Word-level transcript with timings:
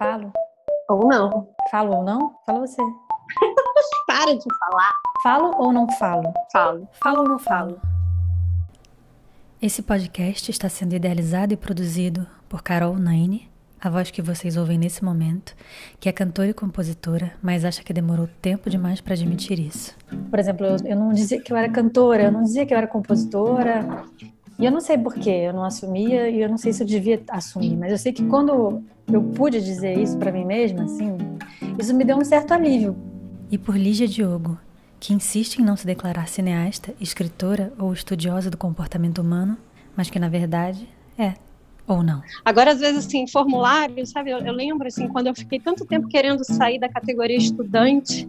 Falo. 0.00 0.32
Ou 0.88 1.06
não. 1.06 1.48
Falo 1.70 1.96
ou 1.96 2.02
não? 2.02 2.34
Fala 2.46 2.60
você. 2.60 2.80
Para 4.08 4.34
de 4.34 4.46
falar. 4.58 4.92
Falo 5.22 5.54
ou 5.58 5.70
não 5.74 5.86
falo? 5.98 6.32
Falo. 6.50 6.88
Falo 7.02 7.18
ou 7.18 7.28
não 7.28 7.38
falo? 7.38 7.78
Esse 9.60 9.82
podcast 9.82 10.50
está 10.50 10.70
sendo 10.70 10.94
idealizado 10.94 11.52
e 11.52 11.56
produzido 11.56 12.26
por 12.48 12.62
Carol 12.62 12.96
Naine, 12.96 13.50
a 13.78 13.90
voz 13.90 14.10
que 14.10 14.22
vocês 14.22 14.56
ouvem 14.56 14.78
nesse 14.78 15.04
momento, 15.04 15.54
que 16.00 16.08
é 16.08 16.12
cantora 16.12 16.48
e 16.48 16.54
compositora, 16.54 17.34
mas 17.42 17.66
acha 17.66 17.84
que 17.84 17.92
demorou 17.92 18.26
tempo 18.40 18.70
demais 18.70 19.02
para 19.02 19.12
admitir 19.12 19.58
isso. 19.58 19.94
Por 20.30 20.38
exemplo, 20.38 20.64
eu, 20.64 20.76
eu 20.82 20.96
não 20.96 21.12
dizia 21.12 21.42
que 21.42 21.52
eu 21.52 21.56
era 21.58 21.68
cantora, 21.68 22.22
eu 22.22 22.32
não 22.32 22.42
dizia 22.42 22.64
que 22.64 22.72
eu 22.72 22.78
era 22.78 22.86
compositora, 22.86 23.86
e 24.60 24.66
eu 24.66 24.70
não 24.70 24.80
sei 24.80 24.98
porquê, 24.98 25.30
eu 25.30 25.54
não 25.54 25.64
assumia 25.64 26.28
e 26.28 26.42
eu 26.42 26.48
não 26.48 26.58
sei 26.58 26.72
se 26.72 26.82
eu 26.82 26.86
devia 26.86 27.22
assumir, 27.30 27.74
mas 27.76 27.90
eu 27.90 27.98
sei 27.98 28.12
que 28.12 28.22
quando 28.26 28.84
eu 29.10 29.22
pude 29.34 29.58
dizer 29.58 29.98
isso 29.98 30.18
para 30.18 30.30
mim 30.30 30.44
mesma, 30.44 30.84
assim, 30.84 31.16
isso 31.78 31.94
me 31.94 32.04
deu 32.04 32.18
um 32.18 32.24
certo 32.24 32.52
alívio. 32.52 32.94
E 33.50 33.56
por 33.56 33.74
Lígia 33.74 34.06
Diogo, 34.06 34.58
que 35.00 35.14
insiste 35.14 35.58
em 35.58 35.64
não 35.64 35.76
se 35.76 35.86
declarar 35.86 36.28
cineasta, 36.28 36.94
escritora 37.00 37.72
ou 37.78 37.90
estudiosa 37.90 38.50
do 38.50 38.58
comportamento 38.58 39.22
humano, 39.22 39.56
mas 39.96 40.10
que 40.10 40.18
na 40.18 40.28
verdade 40.28 40.86
é 41.18 41.34
ou 41.86 42.02
não. 42.02 42.22
Agora, 42.44 42.72
às 42.72 42.80
vezes, 42.80 43.06
assim, 43.06 43.26
formulário, 43.26 44.06
sabe? 44.06 44.30
Eu, 44.30 44.38
eu 44.38 44.52
lembro, 44.52 44.86
assim, 44.86 45.08
quando 45.08 45.26
eu 45.26 45.34
fiquei 45.34 45.58
tanto 45.58 45.84
tempo 45.84 46.06
querendo 46.06 46.44
sair 46.44 46.78
da 46.78 46.88
categoria 46.88 47.36
estudante, 47.36 48.28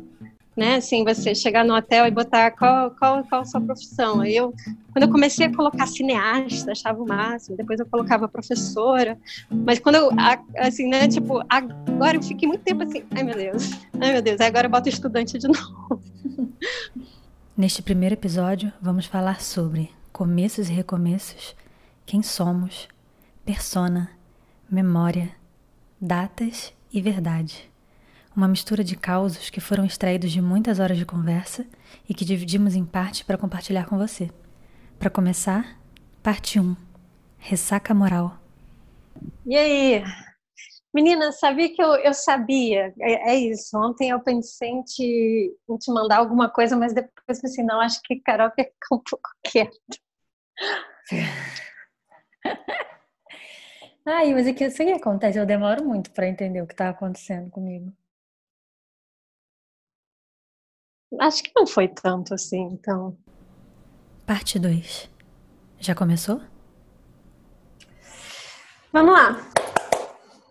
né? 0.55 0.75
Assim, 0.75 1.03
você 1.03 1.33
chegar 1.33 1.63
no 1.63 1.75
hotel 1.75 2.05
e 2.05 2.11
botar 2.11 2.51
qual, 2.51 2.91
qual, 2.91 3.23
qual 3.23 3.41
a 3.41 3.45
sua 3.45 3.61
profissão. 3.61 4.23
Eu, 4.25 4.53
quando 4.91 5.03
eu 5.03 5.11
comecei 5.11 5.47
a 5.47 5.55
colocar 5.55 5.87
cineasta, 5.87 6.71
achava 6.71 7.01
o 7.01 7.07
máximo. 7.07 7.55
Depois 7.55 7.79
eu 7.79 7.85
colocava 7.85 8.27
professora. 8.27 9.17
Mas 9.49 9.79
quando 9.79 9.95
eu, 9.95 10.09
assim, 10.57 10.87
né? 10.87 11.07
Tipo, 11.07 11.41
agora 11.49 12.17
eu 12.17 12.23
fiquei 12.23 12.47
muito 12.47 12.63
tempo 12.63 12.83
assim, 12.83 13.03
ai 13.15 13.23
meu 13.23 13.35
Deus, 13.35 13.71
ai 13.99 14.13
meu 14.13 14.21
Deus. 14.21 14.41
Aí 14.41 14.47
agora 14.47 14.67
eu 14.67 14.71
boto 14.71 14.89
estudante 14.89 15.37
de 15.37 15.47
novo. 15.49 16.01
Neste 17.55 17.81
primeiro 17.81 18.13
episódio, 18.13 18.71
vamos 18.81 19.05
falar 19.05 19.41
sobre 19.41 19.91
começos 20.11 20.69
e 20.69 20.73
recomeços, 20.73 21.55
quem 22.05 22.21
somos, 22.21 22.87
persona, 23.45 24.11
memória, 24.69 25.31
datas 25.99 26.73
e 26.91 27.01
verdade 27.01 27.70
uma 28.35 28.47
mistura 28.47 28.83
de 28.83 28.95
causos 28.95 29.49
que 29.49 29.59
foram 29.59 29.85
extraídos 29.85 30.31
de 30.31 30.41
muitas 30.41 30.79
horas 30.79 30.97
de 30.97 31.05
conversa 31.05 31.65
e 32.07 32.13
que 32.13 32.25
dividimos 32.25 32.75
em 32.75 32.85
partes 32.85 33.23
para 33.23 33.37
compartilhar 33.37 33.85
com 33.85 33.97
você. 33.97 34.29
Para 34.97 35.09
começar, 35.09 35.77
parte 36.23 36.59
1: 36.59 36.75
Ressaca 37.37 37.93
Moral. 37.93 38.37
E 39.45 39.55
aí? 39.55 40.03
Menina, 40.93 41.31
sabia 41.31 41.73
que 41.73 41.81
eu, 41.81 41.95
eu 41.95 42.13
sabia? 42.13 42.93
É, 42.99 43.31
é, 43.31 43.35
isso. 43.35 43.77
Ontem 43.77 44.09
eu 44.09 44.19
pensei 44.19 44.69
em 44.69 44.83
te, 44.83 45.57
em 45.69 45.77
te 45.77 45.91
mandar 45.91 46.17
alguma 46.17 46.49
coisa, 46.49 46.75
mas 46.75 46.93
depois 46.93 47.13
pensei 47.25 47.49
assim: 47.49 47.63
não, 47.63 47.79
acho 47.79 48.01
que 48.03 48.19
Carol 48.19 48.51
quer 48.51 48.65
ficar 48.65 48.95
um 48.95 48.99
pouco 48.99 49.29
quieta. 49.43 49.77
Ai, 54.05 54.33
mas 54.33 54.47
é 54.47 54.53
que 54.53 54.65
isso 54.65 54.77
que 54.77 54.91
acontece, 54.91 55.37
eu 55.37 55.45
demoro 55.45 55.85
muito 55.85 56.11
para 56.11 56.27
entender 56.27 56.61
o 56.61 56.67
que 56.67 56.73
está 56.73 56.89
acontecendo 56.89 57.49
comigo. 57.51 57.93
Acho 61.19 61.43
que 61.43 61.51
não 61.55 61.67
foi 61.67 61.87
tanto 61.87 62.33
assim, 62.33 62.61
então. 62.71 63.17
Parte 64.25 64.57
2. 64.57 65.09
Já 65.79 65.93
começou? 65.93 66.41
Vamos 68.93 69.13
lá. 69.13 69.37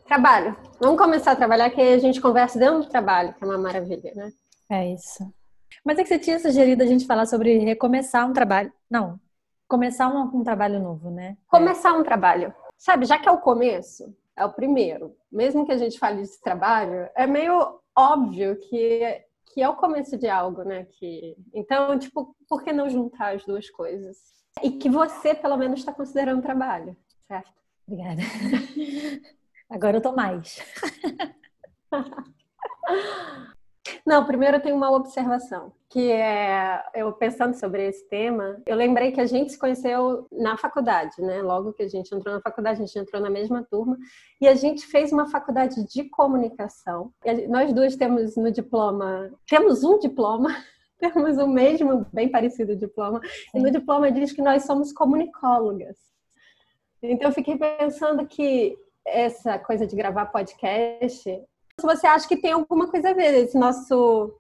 Trabalho. 0.07 0.57
Vamos 0.81 0.99
começar 0.99 1.33
a 1.33 1.37
trabalhar, 1.37 1.71
que 1.71 1.81
a 1.81 1.99
gente 1.99 2.21
conversa 2.21 2.59
dentro 2.59 2.81
do 2.81 2.89
trabalho, 2.89 3.35
que 3.35 3.45
é 3.45 3.47
uma 3.47 3.59
maravilha, 3.59 4.13
né? 4.15 4.33
É 4.71 4.93
isso. 4.93 5.33
Mas 5.85 5.99
é 5.99 6.03
que 6.03 6.09
você 6.09 6.19
tinha 6.19 6.39
sugerido 6.39 6.83
a 6.83 6.87
gente 6.87 7.07
falar 7.07 7.27
sobre 7.27 7.59
recomeçar 7.59 8.29
um 8.29 8.33
trabalho. 8.33 8.73
Não, 8.91 9.19
começar 9.71 10.09
um, 10.09 10.41
um 10.41 10.43
trabalho 10.43 10.81
novo, 10.81 11.11
né? 11.11 11.37
Começar 11.47 11.91
é. 11.91 11.93
um 11.93 12.03
trabalho. 12.03 12.53
Sabe, 12.77 13.07
já 13.07 13.19
que 13.19 13.29
é 13.29 13.33
o 13.33 13.39
começo, 13.39 14.13
é 14.37 14.45
o 14.45 14.53
primeiro. 14.53 15.15
Mesmo 15.31 15.65
que 15.65 15.73
a 15.73 15.79
gente 15.79 15.99
fale 15.99 16.23
de 16.23 16.41
trabalho, 16.41 17.09
é 17.15 17.27
meio 17.27 17.79
óbvio 17.97 18.57
que 18.57 19.23
que 19.53 19.63
é 19.63 19.69
o 19.69 19.77
começo 19.77 20.17
de 20.17 20.29
algo, 20.29 20.63
né? 20.63 20.85
Que... 20.85 21.37
Então, 21.53 21.99
tipo, 21.99 22.37
por 22.49 22.63
que 22.63 22.73
não 22.73 22.89
juntar 22.89 23.35
as 23.35 23.45
duas 23.45 23.69
coisas? 23.71 24.17
E 24.63 24.71
que 24.73 24.89
você, 24.89 25.35
pelo 25.35 25.57
menos, 25.57 25.81
está 25.81 25.93
considerando 25.93 26.43
trabalho, 26.43 26.97
certo? 27.27 27.53
Obrigada. 27.87 28.23
Agora 29.69 29.97
eu 29.97 30.03
tô 30.03 30.13
mais. 30.13 30.59
Não, 34.07 34.25
primeiro 34.25 34.57
eu 34.57 34.61
tenho 34.61 34.77
uma 34.77 34.91
observação, 34.91 35.73
que 35.89 36.11
é, 36.11 36.83
eu 36.95 37.13
pensando 37.13 37.55
sobre 37.55 37.87
esse 37.87 38.09
tema, 38.09 38.61
eu 38.67 38.77
lembrei 38.77 39.13
que 39.13 39.21
a 39.21 39.27
gente 39.27 39.53
se 39.53 39.59
conheceu 39.59 40.27
na 40.33 40.57
faculdade, 40.57 41.21
né? 41.21 41.43
Logo 41.43 41.73
que 41.73 41.83
a 41.83 41.89
gente 41.89 42.15
entrou 42.15 42.35
na 42.35 42.41
faculdade, 42.41 42.83
a 42.83 42.87
gente 42.87 42.99
entrou 42.99 43.21
na 43.21 43.31
mesma 43.31 43.63
turma, 43.63 43.99
e 44.41 44.49
a 44.49 44.55
gente 44.55 44.87
fez 44.87 45.13
uma 45.13 45.29
faculdade 45.29 45.85
de 45.87 46.05
comunicação. 46.05 47.13
nós 47.49 47.73
duas 47.73 47.97
temos 47.97 48.37
no 48.37 48.51
diploma, 48.51 49.31
temos 49.49 49.85
um 49.85 49.99
diploma, 49.99 50.49
temos 50.99 51.39
o 51.39 51.47
mesmo, 51.47 52.07
bem 52.13 52.29
parecido 52.29 52.77
diploma, 52.77 53.21
Sim. 53.23 53.59
e 53.59 53.61
no 53.61 53.71
diploma 53.71 54.11
diz 54.11 54.33
que 54.33 54.43
nós 54.43 54.65
somos 54.65 54.93
comunicólogas. 54.93 55.97
Então 57.03 57.29
eu 57.29 57.35
fiquei 57.35 57.57
pensando 57.57 58.27
que 58.27 58.77
essa 59.07 59.59
coisa 59.59 59.87
de 59.87 59.97
gravar 59.97 60.27
podcast 60.27 61.43
você 61.87 62.07
acha 62.07 62.29
que 62.29 62.37
tem 62.37 62.53
alguma 62.53 62.89
coisa 62.91 63.11
a 63.11 63.15
ver 63.15 63.35
esse 63.45 63.59
nosso 63.59 64.35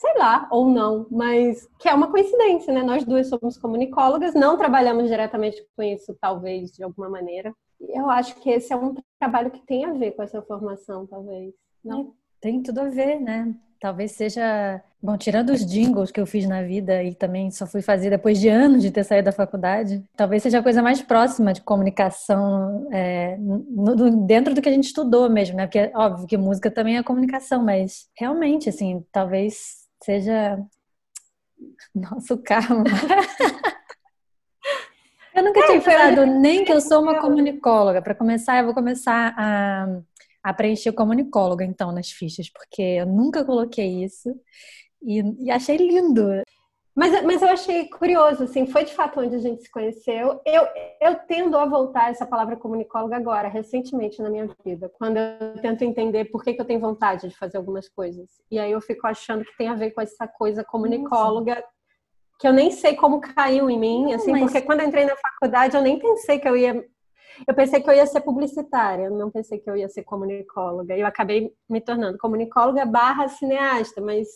sei 0.00 0.16
lá, 0.16 0.48
ou 0.50 0.66
não, 0.66 1.06
mas 1.10 1.68
que 1.78 1.86
é 1.86 1.92
uma 1.92 2.10
coincidência, 2.10 2.72
né? 2.72 2.82
Nós 2.82 3.04
duas 3.04 3.28
somos 3.28 3.58
comunicólogas, 3.58 4.32
não 4.32 4.56
trabalhamos 4.56 5.08
diretamente 5.08 5.62
com 5.76 5.82
isso, 5.82 6.16
talvez, 6.18 6.72
de 6.72 6.82
alguma 6.82 7.10
maneira. 7.10 7.54
Eu 7.78 8.08
acho 8.08 8.34
que 8.36 8.48
esse 8.48 8.72
é 8.72 8.76
um 8.76 8.94
trabalho 9.18 9.50
que 9.50 9.60
tem 9.60 9.84
a 9.84 9.92
ver 9.92 10.12
com 10.12 10.22
essa 10.22 10.40
formação, 10.40 11.06
talvez. 11.06 11.52
Não? 11.84 12.00
É, 12.00 12.06
tem 12.40 12.62
tudo 12.62 12.80
a 12.80 12.88
ver, 12.88 13.20
né? 13.20 13.54
Talvez 13.80 14.12
seja. 14.12 14.82
Bom, 15.02 15.16
tirando 15.16 15.48
os 15.48 15.64
jingles 15.64 16.10
que 16.10 16.20
eu 16.20 16.26
fiz 16.26 16.46
na 16.46 16.62
vida 16.62 17.02
e 17.02 17.14
também 17.14 17.50
só 17.50 17.66
fui 17.66 17.80
fazer 17.80 18.10
depois 18.10 18.38
de 18.38 18.46
anos 18.50 18.82
de 18.82 18.90
ter 18.90 19.02
saído 19.02 19.24
da 19.24 19.32
faculdade, 19.32 20.04
talvez 20.14 20.42
seja 20.42 20.58
a 20.58 20.62
coisa 20.62 20.82
mais 20.82 21.00
próxima 21.00 21.54
de 21.54 21.62
comunicação 21.62 22.86
é, 22.92 23.38
no, 23.38 24.26
dentro 24.26 24.54
do 24.54 24.60
que 24.60 24.68
a 24.68 24.72
gente 24.72 24.84
estudou 24.84 25.30
mesmo, 25.30 25.56
né? 25.56 25.66
Porque 25.66 25.78
é 25.78 25.92
óbvio 25.94 26.26
que 26.26 26.36
música 26.36 26.70
também 26.70 26.98
é 26.98 27.02
comunicação, 27.02 27.64
mas 27.64 28.10
realmente, 28.14 28.68
assim, 28.68 29.02
talvez 29.10 29.86
seja 30.02 30.62
nosso 31.94 32.36
karma. 32.44 32.84
eu 35.34 35.42
nunca 35.42 35.60
é, 35.60 35.66
tinha 35.66 35.80
pensado 35.80 36.26
nem 36.26 36.62
que 36.66 36.72
eu 36.72 36.82
sou 36.82 37.00
uma 37.02 37.18
comunicóloga. 37.18 38.02
Para 38.02 38.14
começar, 38.14 38.58
eu 38.58 38.66
vou 38.66 38.74
começar 38.74 39.34
a 39.38 40.02
a 40.42 40.54
preencher 40.54 40.92
como 40.92 41.10
comunicóloga, 41.10 41.64
então, 41.64 41.92
nas 41.92 42.10
fichas, 42.10 42.50
porque 42.50 42.82
eu 42.82 43.06
nunca 43.06 43.44
coloquei 43.44 44.04
isso 44.04 44.34
e, 45.02 45.22
e, 45.44 45.50
achei 45.50 45.76
lindo. 45.76 46.42
Mas, 46.94 47.22
mas 47.22 47.40
eu 47.40 47.48
achei 47.48 47.88
curioso, 47.88 48.44
assim, 48.44 48.66
foi 48.66 48.84
de 48.84 48.92
fato 48.92 49.20
onde 49.20 49.34
a 49.36 49.38
gente 49.38 49.62
se 49.62 49.70
conheceu. 49.70 50.40
Eu, 50.44 50.66
eu 51.00 51.14
tendo 51.26 51.56
a 51.56 51.64
voltar 51.64 52.10
essa 52.10 52.26
palavra 52.26 52.56
comunicóloga 52.56 53.16
agora, 53.16 53.48
recentemente 53.48 54.20
na 54.20 54.28
minha 54.28 54.48
vida, 54.64 54.90
quando 54.98 55.16
eu 55.16 55.60
tento 55.62 55.82
entender 55.82 56.26
por 56.26 56.42
que, 56.42 56.52
que 56.52 56.60
eu 56.60 56.66
tenho 56.66 56.80
vontade 56.80 57.28
de 57.28 57.36
fazer 57.36 57.58
algumas 57.58 57.88
coisas. 57.88 58.28
E 58.50 58.58
aí 58.58 58.72
eu 58.72 58.80
fico 58.80 59.06
achando 59.06 59.44
que 59.44 59.56
tem 59.56 59.68
a 59.68 59.74
ver 59.74 59.92
com 59.92 60.00
essa 60.00 60.26
coisa 60.26 60.64
comunicóloga, 60.64 61.54
Nossa. 61.54 61.68
que 62.38 62.48
eu 62.48 62.52
nem 62.52 62.70
sei 62.70 62.96
como 62.96 63.20
caiu 63.20 63.70
em 63.70 63.78
mim, 63.78 64.12
assim, 64.12 64.32
mas... 64.32 64.42
porque 64.42 64.60
quando 64.60 64.80
eu 64.80 64.88
entrei 64.88 65.04
na 65.04 65.16
faculdade 65.16 65.76
eu 65.76 65.82
nem 65.82 65.98
pensei 65.98 66.38
que 66.38 66.48
eu 66.48 66.56
ia 66.56 66.84
eu 67.46 67.54
pensei 67.54 67.80
que 67.80 67.88
eu 67.88 67.94
ia 67.94 68.06
ser 68.06 68.20
publicitária, 68.20 69.10
não 69.10 69.30
pensei 69.30 69.58
que 69.58 69.68
eu 69.68 69.76
ia 69.76 69.88
ser 69.88 70.02
comunicóloga. 70.02 70.96
Eu 70.96 71.06
acabei 71.06 71.52
me 71.68 71.80
tornando 71.80 72.18
comunicóloga 72.18 72.84
barra 72.84 73.28
cineasta, 73.28 74.00
mas 74.00 74.28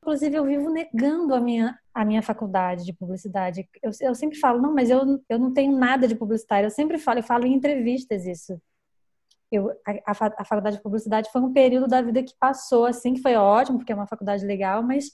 inclusive 0.00 0.36
eu 0.36 0.44
vivo 0.44 0.70
negando 0.70 1.34
a 1.34 1.40
minha, 1.40 1.78
a 1.92 2.04
minha 2.04 2.22
faculdade 2.22 2.84
de 2.84 2.92
publicidade. 2.92 3.68
Eu, 3.82 3.90
eu 4.00 4.14
sempre 4.14 4.38
falo, 4.38 4.60
não, 4.60 4.72
mas 4.74 4.88
eu, 4.90 5.20
eu 5.28 5.38
não 5.38 5.52
tenho 5.52 5.76
nada 5.76 6.06
de 6.06 6.14
publicitário. 6.14 6.66
Eu 6.66 6.70
sempre 6.70 6.98
falo, 6.98 7.18
eu 7.18 7.24
falo 7.24 7.46
em 7.46 7.54
entrevistas 7.54 8.24
isso. 8.26 8.60
Eu, 9.50 9.70
a, 9.86 10.10
a, 10.12 10.44
faculdade 10.44 10.76
de 10.76 10.82
publicidade 10.82 11.30
foi 11.30 11.40
um 11.40 11.52
período 11.52 11.86
da 11.88 12.02
vida 12.02 12.22
que 12.22 12.34
passou 12.38 12.84
assim, 12.84 13.14
que 13.14 13.22
foi 13.22 13.36
ótimo, 13.36 13.78
porque 13.78 13.92
é 13.92 13.94
uma 13.94 14.06
faculdade 14.06 14.44
legal, 14.44 14.82
mas 14.82 15.10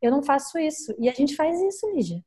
eu 0.00 0.10
não 0.10 0.22
faço 0.22 0.58
isso. 0.58 0.94
E 0.98 1.08
a 1.08 1.12
gente 1.12 1.34
faz 1.34 1.60
isso, 1.60 1.90
Lígia. 1.92 2.22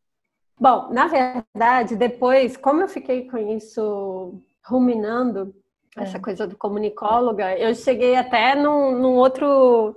Bom, 0.60 0.90
na 0.92 1.08
verdade, 1.08 1.96
depois, 1.96 2.58
como 2.58 2.82
eu 2.82 2.88
fiquei 2.88 3.30
com 3.30 3.38
isso 3.38 4.42
ruminando, 4.66 5.54
é. 5.96 6.02
essa 6.02 6.20
coisa 6.20 6.48
do 6.48 6.58
comunicóloga, 6.58 7.56
eu 7.58 7.76
cheguei 7.76 8.16
até 8.16 8.56
num, 8.56 8.98
num 8.98 9.14
outro. 9.14 9.96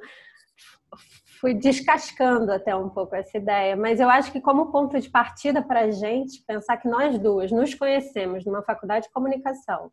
Fui 1.41 1.55
descascando 1.55 2.53
até 2.53 2.77
um 2.77 2.91
pouco 2.91 3.17
essa 3.17 3.39
ideia, 3.39 3.75
mas 3.75 3.99
eu 3.99 4.11
acho 4.11 4.31
que, 4.31 4.43
como 4.43 4.71
ponto 4.71 5.01
de 5.01 5.09
partida 5.09 5.63
para 5.63 5.81
a 5.81 5.91
gente, 5.91 6.45
pensar 6.47 6.77
que 6.77 6.87
nós 6.87 7.19
duas 7.19 7.51
nos 7.51 7.75
conhecemos 7.75 8.45
numa 8.45 8.63
faculdade 8.63 9.07
de 9.07 9.13
comunicação, 9.13 9.91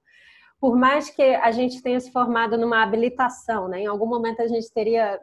por 0.59 0.75
mais 0.75 1.09
que 1.09 1.23
a 1.23 1.51
gente 1.51 1.81
tenha 1.81 2.01
se 2.01 2.11
formado 2.11 2.57
numa 2.57 2.83
habilitação, 2.83 3.69
né? 3.69 3.79
Em 3.79 3.87
algum 3.87 4.05
momento 4.07 4.41
a 4.41 4.47
gente 4.47 4.69
teria 4.73 5.17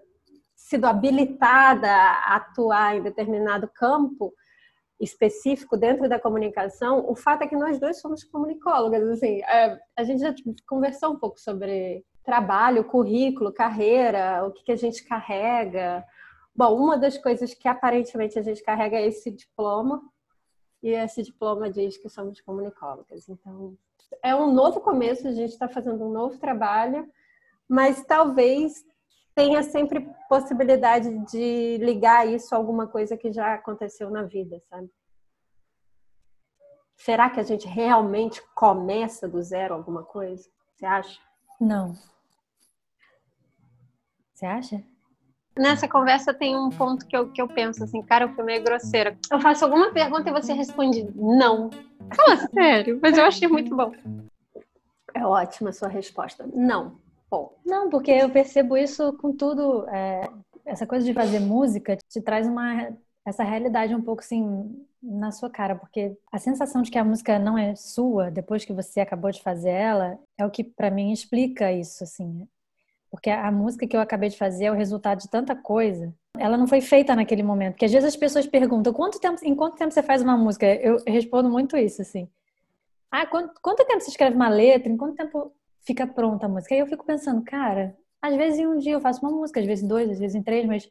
sido 0.56 0.86
habilitada 0.86 1.90
a 1.90 2.36
atuar 2.36 2.96
em 2.96 3.02
determinado 3.02 3.68
campo 3.74 4.32
específico 5.00 5.76
dentro 5.76 6.08
da 6.08 6.20
comunicação, 6.20 7.04
o 7.08 7.14
fato 7.14 7.42
é 7.42 7.46
que 7.46 7.56
nós 7.56 7.78
dois 7.78 8.00
somos 8.00 8.24
comunicólogas. 8.24 9.08
Assim, 9.08 9.42
é, 9.42 9.78
a 9.96 10.04
gente 10.04 10.20
já 10.20 10.34
conversou 10.66 11.12
um 11.12 11.18
pouco 11.18 11.38
sobre 11.38 12.04
trabalho, 12.22 12.84
currículo, 12.84 13.52
carreira, 13.52 14.44
o 14.46 14.52
que, 14.52 14.64
que 14.64 14.72
a 14.72 14.76
gente 14.76 15.04
carrega. 15.04 16.04
Bom, 16.54 16.76
uma 16.76 16.96
das 16.96 17.18
coisas 17.18 17.52
que 17.52 17.68
aparentemente 17.68 18.38
a 18.38 18.42
gente 18.42 18.62
carrega 18.62 18.96
é 18.96 19.06
esse 19.06 19.30
diploma, 19.30 20.02
e 20.82 20.90
esse 20.90 21.22
diploma 21.22 21.70
diz 21.70 21.96
que 21.96 22.10
somos 22.10 22.40
comunicólogas. 22.42 23.26
Então, 23.28 23.74
é 24.22 24.34
um 24.34 24.52
novo 24.52 24.80
começo, 24.80 25.26
a 25.26 25.32
gente 25.32 25.50
está 25.52 25.66
fazendo 25.66 26.04
um 26.04 26.12
novo 26.12 26.38
trabalho, 26.38 27.10
mas 27.66 28.04
talvez 28.04 28.84
tenha 29.34 29.62
sempre 29.62 30.08
possibilidade 30.28 31.10
de 31.26 31.78
ligar 31.78 32.26
isso 32.26 32.54
a 32.54 32.58
alguma 32.58 32.86
coisa 32.86 33.16
que 33.16 33.32
já 33.32 33.54
aconteceu 33.54 34.10
na 34.10 34.22
vida, 34.22 34.60
sabe? 34.70 34.90
Será 36.96 37.28
que 37.28 37.40
a 37.40 37.42
gente 37.42 37.66
realmente 37.66 38.40
começa 38.54 39.28
do 39.28 39.42
zero 39.42 39.74
alguma 39.74 40.04
coisa? 40.04 40.48
Você 40.74 40.86
acha? 40.86 41.20
Não. 41.60 41.96
Você 44.32 44.46
acha? 44.46 44.82
Nessa 45.56 45.88
conversa 45.88 46.34
tem 46.34 46.56
um 46.56 46.70
ponto 46.70 47.06
que 47.06 47.16
eu, 47.16 47.30
que 47.30 47.40
eu 47.40 47.46
penso 47.46 47.84
assim, 47.84 48.02
cara, 48.02 48.24
eu 48.24 48.34
fui 48.34 48.44
meio 48.44 48.62
grosseira. 48.62 49.16
Eu 49.30 49.40
faço 49.40 49.64
alguma 49.64 49.92
pergunta 49.92 50.28
e 50.28 50.32
você 50.32 50.52
responde 50.52 51.04
não. 51.14 51.70
Fala 52.14 52.36
sério, 52.48 52.98
mas 53.00 53.16
eu 53.16 53.24
achei 53.24 53.48
muito 53.48 53.74
bom. 53.74 53.92
É 55.12 55.24
ótima 55.24 55.70
a 55.70 55.72
sua 55.72 55.88
resposta. 55.88 56.48
Não. 56.52 56.98
Não, 57.64 57.90
porque 57.90 58.10
eu 58.10 58.30
percebo 58.30 58.76
isso 58.76 59.12
com 59.14 59.32
tudo. 59.34 59.88
É, 59.88 60.30
essa 60.64 60.86
coisa 60.86 61.04
de 61.04 61.12
fazer 61.12 61.40
música 61.40 61.96
te 61.96 62.20
traz 62.20 62.46
uma 62.46 62.96
essa 63.26 63.42
realidade 63.42 63.94
um 63.94 64.02
pouco 64.02 64.20
assim 64.20 64.86
na 65.02 65.32
sua 65.32 65.48
cara, 65.48 65.74
porque 65.74 66.16
a 66.30 66.38
sensação 66.38 66.82
de 66.82 66.90
que 66.90 66.98
a 66.98 67.04
música 67.04 67.38
não 67.38 67.56
é 67.56 67.74
sua 67.74 68.30
depois 68.30 68.64
que 68.64 68.72
você 68.72 69.00
acabou 69.00 69.30
de 69.30 69.42
fazer 69.42 69.70
ela 69.70 70.18
é 70.36 70.44
o 70.44 70.50
que 70.50 70.62
para 70.62 70.90
mim 70.90 71.10
explica 71.12 71.72
isso 71.72 72.04
assim. 72.04 72.46
Porque 73.10 73.30
a 73.30 73.50
música 73.52 73.86
que 73.86 73.96
eu 73.96 74.00
acabei 74.00 74.28
de 74.28 74.36
fazer 74.36 74.64
é 74.64 74.72
o 74.72 74.74
resultado 74.74 75.20
de 75.20 75.28
tanta 75.28 75.54
coisa. 75.54 76.12
Ela 76.36 76.56
não 76.56 76.66
foi 76.66 76.80
feita 76.80 77.14
naquele 77.14 77.44
momento. 77.44 77.74
Porque 77.74 77.84
às 77.84 77.92
vezes 77.92 78.08
as 78.08 78.16
pessoas 78.16 78.44
perguntam: 78.44 78.92
quanto 78.92 79.20
tempo, 79.20 79.38
em 79.44 79.54
quanto 79.54 79.76
tempo 79.76 79.92
você 79.92 80.02
faz 80.02 80.20
uma 80.20 80.36
música? 80.36 80.66
Eu 80.66 81.00
respondo 81.06 81.48
muito 81.48 81.76
isso, 81.76 82.02
assim. 82.02 82.28
Ah, 83.10 83.24
quanto, 83.24 83.54
quanto 83.62 83.84
tempo 83.84 84.00
você 84.00 84.10
escreve 84.10 84.34
uma 84.34 84.48
letra? 84.48 84.90
Em 84.90 84.96
quanto 84.96 85.14
tempo 85.14 85.52
fica 85.84 86.06
pronta 86.06 86.46
a 86.46 86.48
música? 86.48 86.74
Aí 86.74 86.80
eu 86.80 86.86
fico 86.86 87.04
pensando, 87.04 87.42
cara, 87.44 87.96
às 88.20 88.34
vezes 88.36 88.58
em 88.58 88.66
um 88.66 88.78
dia 88.78 88.92
eu 88.92 89.00
faço 89.00 89.24
uma 89.24 89.30
música, 89.30 89.60
às 89.60 89.66
vezes 89.66 89.84
em 89.84 89.88
dois, 89.88 90.10
às 90.10 90.18
vezes 90.18 90.34
em 90.34 90.42
três, 90.42 90.66
mas 90.66 90.90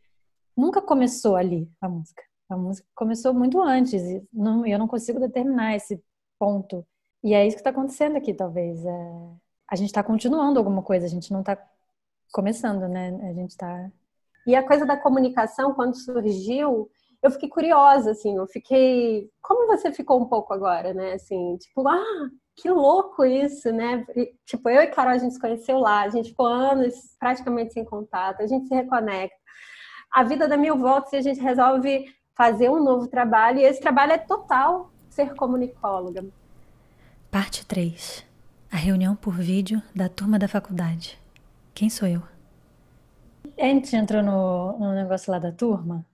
nunca 0.55 0.81
começou 0.81 1.35
ali 1.35 1.69
a 1.81 1.89
música. 1.89 2.23
A 2.49 2.57
música 2.57 2.87
começou 2.93 3.33
muito 3.33 3.61
antes 3.61 4.03
e 4.03 4.23
não, 4.31 4.65
eu 4.65 4.77
não 4.77 4.87
consigo 4.87 5.19
determinar 5.19 5.75
esse 5.75 6.01
ponto. 6.37 6.85
E 7.23 7.33
é 7.33 7.45
isso 7.47 7.55
que 7.55 7.61
está 7.61 7.69
acontecendo 7.69 8.17
aqui, 8.17 8.33
talvez. 8.33 8.85
É, 8.85 9.11
a 9.69 9.75
gente 9.75 9.87
está 9.87 10.03
continuando 10.03 10.59
alguma 10.59 10.83
coisa, 10.83 11.05
a 11.05 11.09
gente 11.09 11.31
não 11.31 11.39
está 11.39 11.57
começando, 12.31 12.87
né? 12.87 13.17
A 13.29 13.33
gente 13.33 13.51
está. 13.51 13.91
E 14.45 14.55
a 14.55 14.65
coisa 14.65 14.85
da 14.85 14.97
comunicação, 14.97 15.73
quando 15.73 15.95
surgiu, 15.95 16.89
eu 17.21 17.31
fiquei 17.31 17.47
curiosa, 17.47 18.11
assim, 18.11 18.35
eu 18.35 18.45
fiquei. 18.47 19.31
Como 19.41 19.67
você 19.67 19.91
ficou 19.91 20.21
um 20.21 20.25
pouco 20.25 20.53
agora, 20.53 20.93
né? 20.93 21.13
Assim, 21.13 21.57
tipo, 21.57 21.87
ah, 21.87 22.29
que 22.55 22.69
louco 22.69 23.25
isso, 23.25 23.71
né? 23.71 24.05
E, 24.15 24.33
tipo, 24.45 24.69
eu 24.69 24.81
e 24.81 24.87
Carol, 24.87 25.13
a 25.13 25.17
gente 25.17 25.33
se 25.33 25.39
conheceu 25.39 25.79
lá, 25.79 26.01
a 26.01 26.09
gente 26.09 26.29
ficou 26.29 26.45
anos 26.45 26.93
praticamente 27.19 27.73
sem 27.73 27.83
contato, 27.83 28.41
a 28.41 28.47
gente 28.47 28.67
se 28.67 28.75
reconecta. 28.75 29.35
A 30.11 30.23
vida 30.23 30.47
dá 30.47 30.55
mil 30.55 30.77
voltas 30.77 31.13
e 31.13 31.17
a 31.17 31.21
gente 31.21 31.39
resolve 31.39 32.05
fazer 32.35 32.69
um 32.69 32.83
novo 32.83 33.07
trabalho, 33.07 33.59
e 33.59 33.63
esse 33.63 33.79
trabalho 33.79 34.13
é 34.13 34.17
total 34.17 34.91
ser 35.09 35.35
comunicóloga. 35.35 36.25
Parte 37.29 37.65
3. 37.65 38.25
A 38.71 38.77
reunião 38.77 39.15
por 39.15 39.35
vídeo 39.35 39.81
da 39.95 40.09
turma 40.09 40.39
da 40.39 40.47
faculdade. 40.47 41.19
Quem 41.73 41.89
sou 41.89 42.07
eu? 42.07 42.21
A 43.59 43.65
gente 43.65 43.95
entrou 43.95 44.23
no, 44.23 44.77
no 44.79 44.93
negócio 44.93 45.31
lá 45.31 45.39
da 45.39 45.51
turma. 45.51 46.05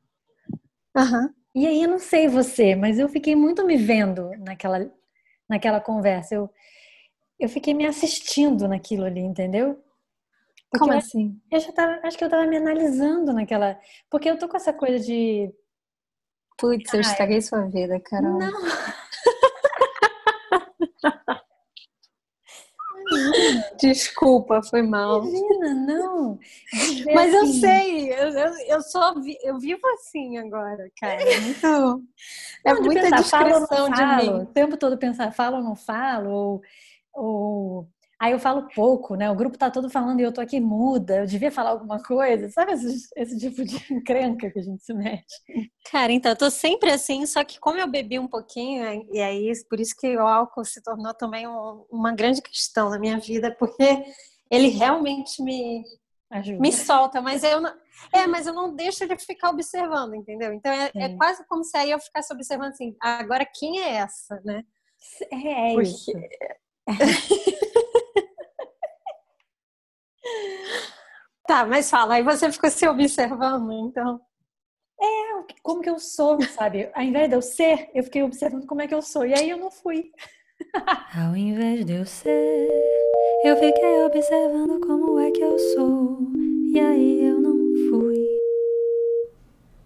Uhum. 0.96 1.34
E 1.56 1.66
aí, 1.66 1.84
eu 1.84 1.90
não 1.90 2.00
sei 2.00 2.28
você, 2.28 2.76
mas 2.76 3.00
eu 3.00 3.10
fiquei 3.10 3.36
muito 3.36 3.66
me 3.66 3.78
vendo 3.78 4.32
naquela, 4.40 4.90
naquela 5.50 5.82
conversa. 5.82 6.36
Eu, 6.36 6.50
eu 7.40 7.50
fiquei 7.50 7.74
me 7.74 7.86
assistindo 7.86 8.68
naquilo 8.68 9.06
ali, 9.06 9.22
entendeu? 9.22 9.84
Porque 10.70 10.86
Como 10.86 10.98
assim? 10.98 11.42
Eu 11.52 11.60
já 11.60 11.72
tava, 11.72 12.00
acho 12.04 12.18
que 12.18 12.24
eu 12.24 12.30
tava 12.30 12.46
me 12.46 12.58
analisando 12.58 13.34
naquela. 13.34 13.80
Porque 14.10 14.30
eu 14.30 14.38
tô 14.38 14.48
com 14.48 14.58
essa 14.58 14.72
coisa 14.72 15.04
de. 15.04 15.52
Putz, 16.58 16.94
eu 16.94 17.02
estraguei 17.02 17.42
sua 17.42 17.66
vida, 17.66 18.00
Carol. 18.00 18.38
Não. 18.38 18.52
Desculpa, 23.80 24.62
foi 24.62 24.82
mal. 24.82 25.24
Imagina, 25.24 25.74
não. 25.74 26.40
Mas 27.14 27.34
assim. 27.34 27.36
eu 27.36 27.46
sei, 27.46 28.14
eu, 28.14 28.30
eu, 28.30 28.54
eu 28.68 28.82
só 28.82 29.20
vi, 29.20 29.38
eu 29.44 29.60
vivo 29.60 29.82
assim 29.94 30.38
agora, 30.38 30.90
cara. 31.00 31.22
É 31.22 31.40
muito. 31.40 32.04
É 32.66 32.74
muita 32.74 33.04
pensar, 33.04 33.46
descrição 33.46 33.90
de 33.90 34.06
mim. 34.18 34.42
O 34.42 34.46
tempo 34.46 34.76
todo 34.76 34.98
pensar, 34.98 35.32
falo 35.32 35.58
ou 35.58 35.64
não 35.64 35.78
falo, 35.78 36.30
ou, 36.30 36.62
ou 37.14 37.88
Aí 38.20 38.34
eu 38.34 38.40
falo 38.40 38.68
pouco, 38.76 39.16
né? 39.16 39.32
O 39.32 39.36
grupo 39.36 39.58
tá 39.58 39.72
todo 39.72 39.90
falando 39.90 40.20
e 40.20 40.24
eu 40.24 40.34
tô 40.34 40.42
aqui 40.42 40.60
muda, 40.60 41.20
eu 41.22 41.26
devia 41.26 41.50
falar 41.50 41.70
alguma 41.70 42.04
coisa. 42.04 42.50
Sabe 42.50 42.74
esse, 42.74 43.08
esse 43.16 43.40
tipo 43.40 43.64
de 43.64 43.78
encrenca 43.94 44.52
que 44.52 44.60
a 44.60 44.62
gente 44.62 44.84
se 44.84 44.94
mete? 44.94 45.34
Cara, 45.90 46.12
então, 46.12 46.34
eu 46.34 46.36
tô 46.36 46.52
sempre 46.52 46.92
assim, 46.92 47.26
só 47.26 47.46
que 47.46 47.58
como 47.58 47.78
eu 47.78 47.88
bebi 47.90 48.20
um 48.20 48.28
pouquinho, 48.28 49.08
e 49.14 49.22
aí 49.22 49.54
por 49.70 49.80
isso 49.80 49.96
que 49.98 50.18
o 50.18 50.28
álcool 50.28 50.66
se 50.66 50.84
tornou 50.84 51.14
também 51.14 51.48
um, 51.48 51.86
uma 51.90 52.14
grande 52.14 52.42
questão 52.42 52.90
na 52.90 53.00
minha 53.00 53.18
vida, 53.18 53.56
porque 53.58 54.04
ele 54.52 54.68
realmente 54.68 55.42
me, 55.42 55.86
Ajuda. 56.30 56.60
me 56.60 56.74
solta, 56.74 57.22
mas 57.22 57.42
eu 57.42 57.62
não. 57.62 57.74
É, 58.14 58.28
mas 58.28 58.48
eu 58.48 58.54
não 58.54 58.76
deixo 58.76 59.08
de 59.08 59.18
ficar 59.18 59.50
observando, 59.50 60.16
entendeu? 60.16 60.54
Então 60.54 60.72
é, 60.72 60.92
é 60.94 61.16
quase 61.16 61.46
como 61.48 61.64
se 61.64 61.78
aí 61.78 61.92
eu 61.92 62.00
ficasse 62.00 62.34
observando 62.34 62.70
assim, 62.70 62.96
agora 63.00 63.46
quem 63.46 63.82
é 63.82 63.96
essa, 63.96 64.42
né? 64.44 64.64
É, 65.32 65.72
é 65.72 65.74
porque... 65.74 65.90
isso. 65.90 66.12
Tá, 71.46 71.66
mas 71.66 71.90
fala, 71.90 72.16
aí 72.16 72.24
você 72.24 72.52
ficou 72.52 72.70
se 72.70 72.88
observando, 72.88 73.72
então. 73.72 74.22
É, 75.02 75.54
como 75.64 75.82
que 75.82 75.90
eu 75.90 75.98
sou, 75.98 76.40
sabe? 76.44 76.92
Ao 76.94 77.02
invés 77.02 77.28
de 77.28 77.36
eu 77.36 77.42
ser, 77.42 77.90
eu 77.96 78.04
fiquei 78.04 78.22
observando 78.22 78.68
como 78.68 78.82
é 78.82 78.88
que 78.88 78.94
eu 78.94 79.02
sou. 79.02 79.26
E 79.26 79.34
aí 79.34 79.50
eu 79.50 79.58
não 79.58 79.72
fui. 79.72 80.12
Ao 81.18 81.36
invés 81.36 81.86
de 81.86 81.94
eu 81.94 82.06
ser, 82.06 82.70
eu 83.44 83.56
fiquei 83.58 84.04
observando 84.04 84.80
como 84.86 85.20
é 85.20 85.32
que 85.32 85.42
eu 85.42 85.58
sou. 85.58 86.20
E 86.72 86.80
aí 86.80 87.26
eu 87.26 87.40
não 87.40 87.58
fui. 87.90 88.40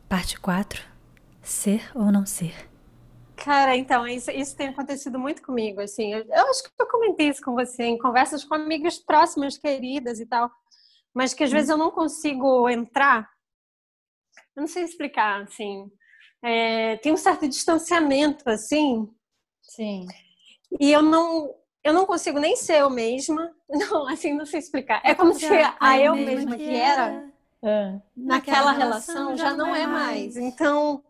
Parte 0.10 0.40
4. 0.40 0.84
Ser 1.42 1.92
ou 1.96 2.12
não 2.12 2.26
ser. 2.26 2.73
Cara, 3.44 3.76
então, 3.76 4.08
isso, 4.08 4.32
isso 4.32 4.56
tem 4.56 4.70
acontecido 4.70 5.20
muito 5.20 5.42
comigo, 5.42 5.82
assim. 5.82 6.14
Eu, 6.14 6.26
eu 6.26 6.50
acho 6.50 6.64
que 6.64 6.70
eu 6.80 6.88
comentei 6.88 7.30
isso 7.30 7.42
com 7.42 7.54
você 7.54 7.84
em 7.84 7.98
conversas 7.98 8.44
com 8.44 8.56
amigas 8.56 8.98
próximas, 8.98 9.58
queridas 9.58 10.20
e 10.20 10.26
tal 10.26 10.50
mas 11.14 11.34
que 11.34 11.44
às 11.44 11.52
vezes 11.52 11.70
eu 11.70 11.78
não 11.78 11.92
consigo 11.92 12.68
entrar. 12.68 13.30
Eu 14.56 14.62
não 14.62 14.68
sei 14.68 14.84
explicar, 14.84 15.44
assim. 15.44 15.92
É, 16.42 16.98
tem 16.98 17.14
um 17.14 17.18
certo 17.18 17.48
distanciamento, 17.48 18.50
assim. 18.50 19.08
Sim. 19.62 20.08
E 20.80 20.92
eu 20.92 21.02
não, 21.02 21.54
eu 21.84 21.94
não 21.94 22.06
consigo 22.06 22.40
nem 22.40 22.56
ser 22.56 22.82
eu 22.82 22.90
mesma. 22.90 23.54
Não, 23.74 24.08
assim, 24.08 24.34
não 24.34 24.46
sei 24.46 24.60
explicar. 24.60 25.02
É 25.04 25.16
como 25.16 25.34
se 25.34 25.48
a 25.80 26.00
eu 26.00 26.16
mesma 26.16 26.56
que 26.56 26.70
era 26.70 27.28
é. 27.64 28.00
naquela 28.16 28.72
relação 28.72 29.36
já 29.36 29.56
não 29.56 29.76
é 29.76 29.88
mais. 29.88 30.38
Então, 30.38 31.04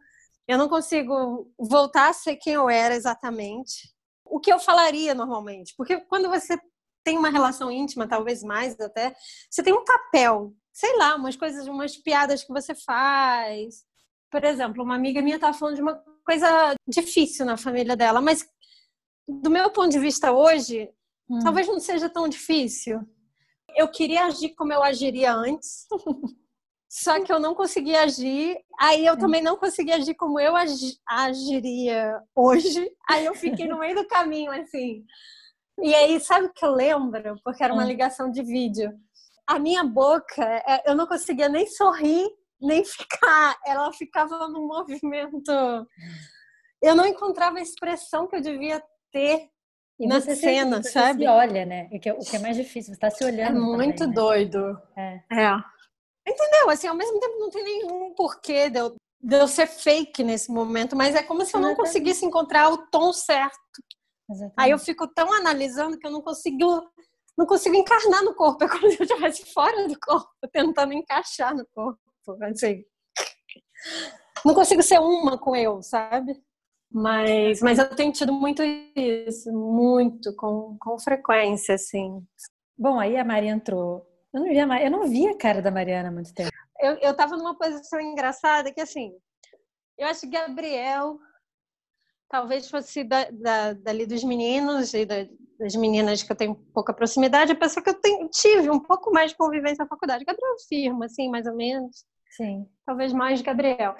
eu 0.48 0.58
não 0.58 0.68
consigo 0.68 1.52
voltar 1.58 2.10
a 2.10 2.14
ser 2.14 2.36
quem 2.36 2.54
eu 2.54 2.70
era 2.70 2.96
exatamente. 2.96 3.94
O 4.26 4.40
que 4.40 4.52
eu 4.52 4.60
falaria 4.60 5.14
normalmente. 5.14 5.74
Porque 5.78 5.98
quando 6.02 6.30
você 6.30 6.58
tem 7.04 7.18
uma 7.18 7.30
relação 7.30 7.72
íntima, 7.72 8.08
talvez 8.08 8.44
mais 8.44 8.80
até, 8.80 9.14
você 9.50 9.62
tem 9.62 9.74
um 9.74 9.84
papel, 9.84 10.54
sei 10.72 10.98
lá, 10.98 11.16
umas 11.16 11.36
coisas, 11.36 11.68
umas 11.68 11.98
piadas 11.98 12.44
que 12.44 12.52
você 12.52 12.74
faz. 12.74 13.84
Por 14.32 14.44
exemplo, 14.44 14.84
uma 14.84 14.96
amiga 14.96 15.22
minha 15.22 15.36
estava 15.36 15.58
falando 15.58 15.76
de 15.76 15.82
uma 15.82 16.02
coisa 16.26 16.76
difícil 16.88 17.46
na 17.46 17.58
família 17.58 17.96
dela, 17.96 18.22
mas 18.22 18.46
do 19.28 19.50
meu 19.50 19.70
ponto 19.70 19.90
de 19.90 20.00
vista 20.00 20.32
hoje, 20.32 20.90
hum. 21.30 21.40
talvez 21.40 21.68
não 21.68 21.80
seja 21.80 22.10
tão 22.10 22.28
difícil. 22.28 23.02
Eu 23.76 23.88
queria 23.90 24.26
agir 24.26 24.56
como 24.56 24.72
eu 24.72 24.84
agiria 24.84 25.34
antes, 25.34 25.86
só 26.96 27.20
que 27.24 27.34
eu 27.34 27.40
não 27.40 27.56
conseguia 27.56 28.04
agir. 28.04 28.56
Aí 28.80 29.04
eu 29.04 29.18
também 29.18 29.42
não 29.42 29.58
conseguia 29.58 29.96
agir 29.96 30.14
como 30.14 30.40
eu 30.40 30.54
agiria 31.08 32.22
hoje. 32.36 32.88
Aí 33.10 33.26
eu 33.26 33.34
fiquei 33.34 33.68
no 33.68 33.80
meio 33.80 33.96
do 33.96 34.08
caminho, 34.08 34.52
assim. 34.52 35.04
E 35.82 35.96
aí, 35.96 36.20
sabe 36.20 36.46
o 36.46 36.54
que 36.54 36.64
eu 36.64 36.70
lembro? 36.70 37.36
Porque 37.44 37.64
era 37.64 37.74
uma 37.74 37.84
hum. 37.84 37.88
ligação 37.88 38.30
de 38.30 38.44
vídeo. 38.44 38.94
A 39.48 39.58
minha 39.58 39.84
boca, 39.84 40.44
é, 40.46 40.84
eu 40.86 40.96
não 40.96 41.08
conseguia 41.08 41.50
nem 41.50 41.66
sorrir, 41.66 42.30
nem 42.62 42.86
ficar. 42.86 43.58
Ela 43.66 43.92
ficava 43.92 44.48
no 44.48 44.68
movimento. 44.68 45.52
Eu 46.80 46.94
não 46.94 47.08
encontrava 47.08 47.58
a 47.58 47.64
expressão 47.64 48.28
que 48.28 48.36
eu 48.36 48.42
devia 48.42 48.84
ter 49.12 49.50
e 50.00 50.06
na 50.06 50.22
cena, 50.22 50.84
se, 50.84 50.92
sabe? 50.92 51.24
Você 51.24 51.24
se 51.24 51.28
olha, 51.28 51.66
né? 51.66 51.90
O 51.92 52.00
que, 52.00 52.08
é, 52.08 52.16
é 52.34 52.40
mais 52.40 52.56
difícil, 52.56 52.94
você 52.94 53.00
tá 53.00 53.10
se 53.10 53.26
olhando. 53.26 53.58
É 53.58 53.60
muito 53.60 53.98
também, 53.98 54.08
né? 54.10 54.14
doido. 54.14 54.82
É. 54.96 55.22
é. 55.32 55.73
Entendeu? 56.28 56.70
Assim, 56.70 56.88
ao 56.88 56.96
mesmo 56.96 57.20
tempo 57.20 57.40
não 57.40 57.50
tem 57.50 57.64
nenhum 57.64 58.14
porquê 58.16 58.70
de 58.70 58.80
eu, 58.80 58.96
de 59.22 59.36
eu 59.36 59.48
ser 59.48 59.68
fake 59.68 60.24
nesse 60.24 60.52
momento, 60.52 60.96
mas 60.96 61.16
é 61.16 61.24
como 61.24 61.46
se 61.46 61.56
eu 61.56 61.62
não 61.62 61.76
conseguisse 61.76 62.26
encontrar 62.26 62.70
o 62.72 62.78
tom 62.88 63.12
certo. 63.12 63.58
Exatamente. 64.30 64.54
Aí 64.58 64.72
eu 64.72 64.80
fico 64.80 65.08
tão 65.08 65.32
analisando 65.34 65.98
que 65.98 66.08
eu 66.08 66.12
não 66.12 66.22
consigo 66.22 66.82
não 67.38 67.48
consigo 67.48 67.76
encarnar 67.76 68.24
no 68.24 68.36
corpo, 68.36 68.64
é 68.64 68.70
como 68.70 68.90
se 68.92 69.00
eu 69.00 69.06
estivesse 69.06 69.46
fora 69.52 69.88
do 69.88 70.00
corpo, 70.00 70.30
tentando 70.52 70.94
encaixar 70.94 71.56
no 71.56 71.66
corpo, 71.74 72.00
assim. 72.44 72.84
Não 74.46 74.54
consigo 74.54 74.84
ser 74.84 75.00
uma 75.00 75.38
com 75.38 75.56
eu, 75.56 75.82
sabe? 75.82 76.40
Mas, 76.92 77.60
mas 77.62 77.80
eu 77.80 77.90
tenho 77.96 78.12
tido 78.12 78.32
muito 78.32 78.62
isso, 78.64 79.52
muito, 79.52 80.36
com, 80.36 80.78
com 80.80 81.00
frequência, 81.00 81.74
assim. 81.74 82.24
Bom, 82.78 83.00
aí 83.00 83.18
a 83.18 83.26
Maria 83.26 83.52
entrou. 83.52 84.06
Eu 84.34 84.42
não, 84.42 84.50
via, 84.50 84.84
eu 84.84 84.92
não 84.92 85.08
vi 85.08 85.28
a 85.28 85.38
cara 85.38 85.62
da 85.62 85.70
Mariana 85.70 86.10
há 86.10 86.12
muito 86.12 86.34
tempo. 86.34 86.50
Eu, 86.80 86.94
eu 86.96 87.16
tava 87.16 87.38
numa 87.38 87.58
posição 87.58 88.02
engraçada 88.02 88.74
que, 88.74 88.82
assim, 88.82 89.14
eu 89.98 90.08
acho 90.08 90.22
que 90.22 90.28
Gabriel 90.28 91.20
talvez 92.28 92.68
fosse 92.68 93.04
da, 93.04 93.30
da, 93.30 93.74
dali 93.74 94.08
dos 94.08 94.24
meninos 94.24 94.92
e 94.96 95.06
da, 95.06 95.28
das 95.60 95.76
meninas 95.76 96.24
que 96.24 96.32
eu 96.32 96.36
tenho 96.36 96.56
pouca 96.74 96.92
proximidade, 96.92 97.52
a 97.52 97.56
pessoa 97.56 97.84
que 97.84 97.92
eu 97.92 98.02
tenho, 98.02 98.28
tive 98.30 98.72
um 98.72 98.80
pouco 98.80 99.12
mais 99.12 99.32
de 99.32 99.38
convivência 99.38 99.84
na 99.84 99.88
faculdade. 99.88 100.26
Gabriel 100.26 100.56
firma, 100.68 101.06
assim, 101.06 101.30
mais 101.30 101.46
ou 101.46 101.56
menos. 101.56 102.04
Sim. 102.32 102.68
Talvez 102.88 103.14
mais 103.14 103.42
Gabriel. 103.42 103.96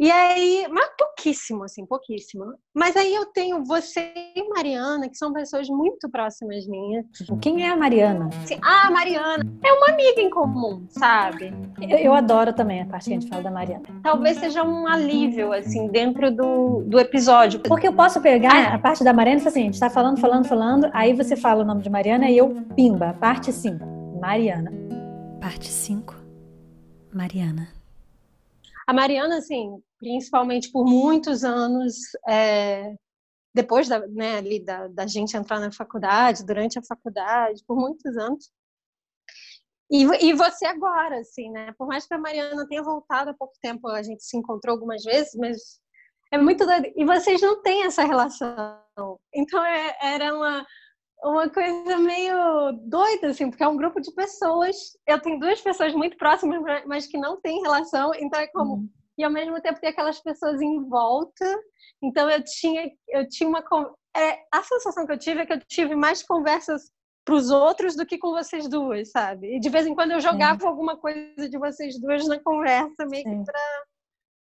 E 0.00 0.12
aí, 0.12 0.68
mas 0.70 0.90
pouquíssimo, 0.96 1.64
assim, 1.64 1.84
pouquíssimo. 1.84 2.54
Mas 2.72 2.94
aí 2.94 3.12
eu 3.12 3.26
tenho 3.26 3.64
você 3.64 4.12
e 4.36 4.48
Mariana, 4.48 5.08
que 5.08 5.16
são 5.16 5.32
pessoas 5.32 5.68
muito 5.68 6.08
próximas 6.08 6.68
minhas. 6.68 7.04
Quem 7.42 7.66
é 7.66 7.70
a 7.70 7.76
Mariana? 7.76 8.30
Assim, 8.44 8.60
ah, 8.62 8.86
a 8.86 8.90
Mariana 8.92 9.44
é 9.64 9.72
uma 9.72 9.88
amiga 9.88 10.20
em 10.20 10.30
comum, 10.30 10.86
sabe? 10.88 11.52
Eu, 11.82 11.98
eu, 11.98 12.14
adoro 12.14 12.52
também 12.52 12.80
a 12.80 12.86
parte 12.86 13.06
que 13.06 13.16
a 13.16 13.18
gente 13.18 13.28
fala 13.28 13.42
da 13.42 13.50
Mariana. 13.50 13.82
Talvez 14.00 14.38
seja 14.38 14.62
um 14.62 14.86
alívio, 14.86 15.52
assim, 15.52 15.88
dentro 15.88 16.30
do, 16.30 16.84
do 16.86 17.00
episódio. 17.00 17.58
Porque 17.58 17.88
eu 17.88 17.92
posso 17.92 18.20
pegar 18.20 18.54
ah, 18.54 18.74
a 18.74 18.78
parte 18.78 19.02
da 19.02 19.12
Mariana 19.12 19.42
e 19.42 19.48
assim, 19.48 19.62
a 19.62 19.64
gente 19.64 19.80
tá 19.80 19.90
falando, 19.90 20.20
falando, 20.20 20.46
falando, 20.46 20.88
aí 20.92 21.12
você 21.12 21.34
fala 21.34 21.64
o 21.64 21.66
nome 21.66 21.82
de 21.82 21.90
Mariana 21.90 22.30
e 22.30 22.38
eu, 22.38 22.50
pimba, 22.76 23.14
parte 23.14 23.52
5, 23.52 23.84
Mariana. 24.20 24.72
Parte 25.40 25.66
5, 25.66 26.14
Mariana. 27.12 27.68
A 28.86 28.92
Mariana, 28.92 29.38
assim, 29.38 29.82
principalmente 29.98 30.70
por 30.70 30.84
muitos 30.84 31.44
anos, 31.44 31.94
é, 32.26 32.94
depois 33.54 33.88
da, 33.88 34.06
né, 34.06 34.38
ali 34.38 34.64
da, 34.64 34.88
da 34.88 35.06
gente 35.06 35.36
entrar 35.36 35.60
na 35.60 35.72
faculdade, 35.72 36.46
durante 36.46 36.78
a 36.78 36.82
faculdade, 36.82 37.62
por 37.66 37.76
muitos 37.76 38.16
anos. 38.16 38.50
E, 39.90 40.02
e 40.26 40.32
você 40.34 40.66
agora, 40.66 41.18
assim, 41.18 41.50
né? 41.50 41.72
Por 41.78 41.86
mais 41.88 42.06
que 42.06 42.14
a 42.14 42.18
Mariana 42.18 42.66
tenha 42.68 42.82
voltado 42.82 43.30
há 43.30 43.34
pouco 43.34 43.54
tempo, 43.60 43.88
a 43.88 44.02
gente 44.02 44.22
se 44.22 44.36
encontrou 44.36 44.74
algumas 44.74 45.02
vezes, 45.02 45.34
mas 45.34 45.80
é 46.30 46.38
muito 46.38 46.66
doido. 46.66 46.92
E 46.94 47.04
vocês 47.04 47.40
não 47.40 47.62
têm 47.62 47.84
essa 47.84 48.04
relação. 48.04 48.78
Então 49.34 49.64
é, 49.64 49.96
era 50.02 50.34
uma, 50.34 50.66
uma 51.24 51.48
coisa 51.48 51.98
meio 51.98 52.72
doida, 52.82 53.28
assim, 53.28 53.48
porque 53.48 53.62
é 53.62 53.68
um 53.68 53.76
grupo 53.76 54.00
de 54.00 54.12
pessoas. 54.12 54.76
Eu 55.06 55.20
tenho 55.20 55.40
duas 55.40 55.60
pessoas 55.60 55.94
muito 55.94 56.16
próximas, 56.18 56.60
mas 56.86 57.06
que 57.06 57.16
não 57.16 57.40
têm 57.40 57.62
relação, 57.62 58.12
então 58.14 58.38
é 58.38 58.46
como. 58.48 58.74
Uhum. 58.74 58.88
E 59.18 59.24
ao 59.24 59.30
mesmo 59.30 59.60
tempo 59.60 59.80
tem 59.80 59.90
aquelas 59.90 60.20
pessoas 60.20 60.60
em 60.62 60.88
volta. 60.88 61.44
Então 62.02 62.30
eu 62.30 62.42
tinha, 62.44 62.90
eu 63.08 63.28
tinha 63.28 63.48
uma. 63.48 63.62
É, 64.16 64.38
a 64.52 64.62
sensação 64.62 65.04
que 65.04 65.12
eu 65.12 65.18
tive 65.18 65.40
é 65.40 65.46
que 65.46 65.52
eu 65.52 65.60
tive 65.60 65.94
mais 65.94 66.22
conversas 66.22 66.90
para 67.24 67.34
os 67.34 67.50
outros 67.50 67.94
do 67.94 68.06
que 68.06 68.16
com 68.16 68.30
vocês 68.30 68.68
duas, 68.68 69.10
sabe? 69.10 69.56
E 69.56 69.60
de 69.60 69.68
vez 69.68 69.86
em 69.86 69.94
quando 69.94 70.12
eu 70.12 70.20
jogava 70.20 70.60
Sim. 70.60 70.66
alguma 70.66 70.96
coisa 70.96 71.46
de 71.48 71.58
vocês 71.58 72.00
duas 72.00 72.26
na 72.26 72.40
conversa, 72.40 73.04
meio 73.06 73.22
Sim. 73.22 73.40
que 73.40 73.44
para 73.44 73.60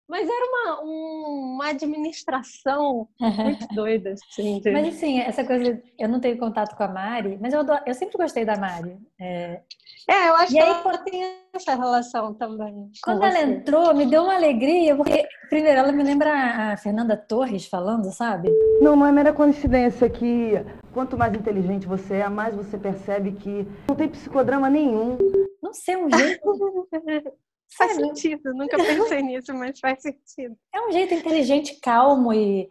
mas 0.10 0.28
era 0.28 0.46
uma, 0.48 0.82
uma 0.82 1.70
administração 1.70 3.08
muito 3.20 3.68
doida, 3.76 4.14
assim. 4.14 4.60
Mas 4.66 4.88
assim, 4.88 5.20
essa 5.20 5.44
coisa, 5.44 5.80
eu 6.00 6.10
não 6.10 6.20
tenho 6.20 6.36
contato 6.40 6.76
com 6.76 6.84
a 6.84 6.88
Mari, 6.88 7.38
mas 7.40 7.54
eu, 7.54 7.60
adoro, 7.60 7.84
eu 7.86 7.94
sempre 7.94 8.18
gostei 8.18 8.44
da 8.44 8.58
Mari. 8.58 8.98
É, 9.20 9.62
é 10.10 10.30
eu 10.30 10.36
acho 10.36 10.52
e 10.52 10.56
que 10.56 10.62
aí, 10.62 10.70
ela 10.70 10.98
tem 10.98 11.24
essa 11.54 11.76
relação 11.76 12.34
também. 12.34 12.90
Quando 13.04 13.24
ela 13.24 13.40
entrou, 13.40 13.94
me 13.94 14.08
deu 14.08 14.24
uma 14.24 14.34
alegria, 14.34 14.96
porque, 14.96 15.28
primeiro, 15.48 15.78
ela 15.78 15.92
me 15.92 16.02
lembra 16.02 16.72
a 16.72 16.78
Fernanda 16.78 17.16
Torres 17.16 17.68
falando, 17.68 18.12
sabe? 18.12 18.50
Não, 18.82 18.96
não 18.96 19.06
é 19.06 19.12
mera 19.12 19.32
coincidência 19.32 20.10
que 20.10 20.54
quanto 20.92 21.16
mais 21.16 21.36
inteligente 21.36 21.86
você 21.86 22.16
é, 22.16 22.30
mais 22.30 22.56
você 22.56 22.80
percebe 22.80 23.34
que 23.34 23.68
não 23.88 23.96
tem 23.96 24.10
psicodrama 24.10 24.72
nenhum. 24.72 25.20
Não 25.62 25.72
sei, 25.72 25.98
um 25.98 26.10
jeito. 26.10 26.42
Faz 27.78 27.94
sentido, 27.94 28.54
nunca 28.54 28.78
pensei 28.78 29.22
nisso, 29.22 29.54
mas 29.54 29.80
faz 29.80 30.02
sentido. 30.02 30.58
É 30.74 30.82
um 30.82 30.92
jeito 30.92 31.14
inteligente, 31.14 31.80
calmo 31.80 32.34
e, 32.34 32.70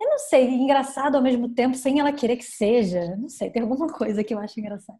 eu 0.00 0.08
não 0.08 0.18
sei, 0.18 0.48
engraçado 0.48 1.16
ao 1.16 1.22
mesmo 1.22 1.48
tempo, 1.48 1.76
sem 1.76 2.00
ela 2.00 2.12
querer 2.12 2.36
que 2.36 2.44
seja. 2.44 3.16
Não 3.16 3.28
sei, 3.28 3.50
tem 3.50 3.62
alguma 3.62 3.88
coisa 3.92 4.22
que 4.22 4.32
eu 4.32 4.38
acho 4.38 4.58
engraçada. 4.60 4.98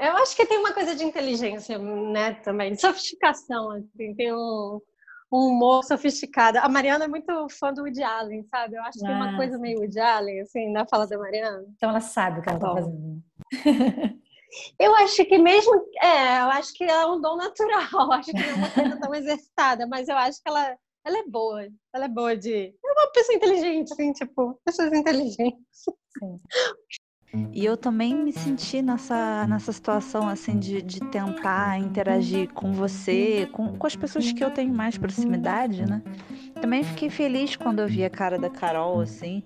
Eu 0.00 0.16
acho 0.18 0.36
que 0.36 0.46
tem 0.46 0.58
uma 0.58 0.72
coisa 0.72 0.94
de 0.94 1.04
inteligência, 1.04 1.78
né, 1.78 2.34
também, 2.34 2.72
de 2.72 2.80
sofisticação, 2.80 3.70
assim, 3.72 4.14
tem 4.14 4.32
um, 4.32 4.80
um 5.32 5.48
humor 5.48 5.82
sofisticado. 5.84 6.58
A 6.58 6.68
Mariana 6.68 7.04
é 7.04 7.08
muito 7.08 7.48
fã 7.50 7.72
do 7.72 7.82
Woody 7.82 8.02
Allen, 8.02 8.44
sabe? 8.44 8.76
Eu 8.76 8.82
acho 8.82 8.98
que 8.98 9.04
ah, 9.04 9.08
tem 9.08 9.16
uma 9.16 9.36
coisa 9.36 9.58
meio 9.58 9.80
Woody 9.80 9.98
Allen, 9.98 10.40
assim, 10.40 10.70
na 10.70 10.86
fala 10.86 11.06
da 11.06 11.18
Mariana. 11.18 11.64
Então 11.76 11.90
ela 11.90 12.00
sabe 12.00 12.38
o 12.38 12.42
que 12.42 12.48
ela 12.48 12.58
tá, 12.58 12.68
tá 12.68 12.74
fazendo. 12.74 13.22
Eu 14.78 14.94
acho 14.96 15.24
que 15.24 15.38
mesmo, 15.38 15.74
é, 16.02 16.40
eu 16.40 16.50
acho 16.50 16.72
que 16.74 16.84
é 16.84 17.06
um 17.06 17.20
dom 17.20 17.36
natural, 17.36 18.12
acho 18.12 18.30
que 18.30 18.38
não 18.38 18.42
é 18.42 18.54
uma 18.54 18.70
coisa 18.70 19.00
tão 19.00 19.14
exercitada, 19.14 19.86
mas 19.86 20.08
eu 20.08 20.16
acho 20.16 20.42
que 20.42 20.48
ela, 20.48 20.76
ela 21.04 21.18
é 21.18 21.24
boa, 21.26 21.66
ela 21.94 22.04
é 22.06 22.08
boa 22.08 22.36
de, 22.36 22.54
é 22.54 22.92
uma 22.92 23.12
pessoa 23.12 23.36
inteligente, 23.36 23.92
assim, 23.92 24.12
tipo, 24.12 24.60
pessoas 24.64 24.92
inteligentes. 24.92 25.84
E 27.52 27.64
eu 27.64 27.76
também 27.76 28.14
me 28.14 28.32
senti 28.32 28.80
nessa, 28.80 29.46
nessa 29.46 29.70
situação, 29.70 30.28
assim, 30.28 30.58
de, 30.58 30.80
de 30.80 30.98
tentar 31.00 31.78
interagir 31.78 32.50
com 32.54 32.72
você, 32.72 33.46
com, 33.52 33.76
com 33.76 33.86
as 33.86 33.94
pessoas 33.94 34.32
que 34.32 34.42
eu 34.42 34.50
tenho 34.50 34.72
mais 34.72 34.96
proximidade, 34.96 35.84
né? 35.84 36.02
Também 36.60 36.82
fiquei 36.82 37.10
feliz 37.10 37.54
quando 37.54 37.80
eu 37.80 37.86
vi 37.86 38.02
a 38.02 38.08
cara 38.08 38.38
da 38.38 38.48
Carol, 38.48 39.00
assim, 39.00 39.42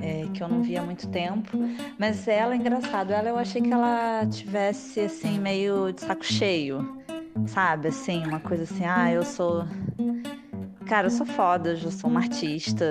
é, 0.00 0.26
que 0.32 0.42
eu 0.42 0.48
não 0.48 0.62
via 0.62 0.80
há 0.80 0.84
muito 0.84 1.08
tempo. 1.08 1.58
Mas 1.98 2.26
ela, 2.28 2.54
engraçado, 2.54 3.12
ela 3.12 3.28
eu 3.28 3.38
achei 3.38 3.60
que 3.60 3.72
ela 3.72 4.26
tivesse 4.26 5.00
assim 5.00 5.38
meio 5.38 5.92
de 5.92 6.00
saco 6.00 6.24
cheio, 6.24 7.02
sabe? 7.46 7.88
Assim, 7.88 8.24
uma 8.24 8.40
coisa 8.40 8.64
assim, 8.64 8.84
ah, 8.84 9.12
eu 9.12 9.24
sou. 9.24 9.64
Cara, 10.86 11.06
eu 11.06 11.10
sou 11.10 11.24
foda, 11.24 11.70
eu 11.70 11.76
já 11.76 11.90
sou 11.90 12.10
uma 12.10 12.20
artista, 12.20 12.84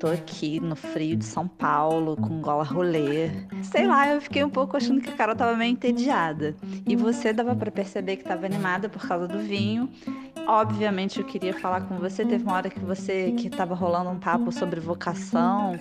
tô 0.00 0.06
aqui 0.06 0.58
no 0.58 0.74
frio 0.74 1.14
de 1.14 1.24
São 1.26 1.46
Paulo, 1.46 2.16
com 2.16 2.40
gola 2.40 2.64
rolê. 2.64 3.28
Sei 3.62 3.86
lá, 3.86 4.08
eu 4.08 4.20
fiquei 4.22 4.42
um 4.42 4.48
pouco 4.48 4.74
achando 4.74 5.02
que 5.02 5.10
a 5.10 5.12
Carol 5.12 5.36
tava 5.36 5.54
meio 5.54 5.72
entediada. 5.72 6.56
E 6.88 6.96
você 6.96 7.34
dava 7.34 7.54
para 7.54 7.70
perceber 7.70 8.16
que 8.16 8.24
tava 8.24 8.46
animada 8.46 8.88
por 8.88 9.06
causa 9.06 9.28
do 9.28 9.38
vinho. 9.38 9.90
Obviamente 10.52 11.20
eu 11.20 11.24
queria 11.24 11.54
falar 11.54 11.82
com 11.82 11.96
você. 11.96 12.24
Teve 12.24 12.42
uma 12.42 12.54
hora 12.54 12.68
que 12.68 12.80
você 12.80 13.30
que 13.38 13.48
tava 13.48 13.72
rolando 13.72 14.10
um 14.10 14.18
papo 14.18 14.50
sobre 14.50 14.80
vocação. 14.80 15.78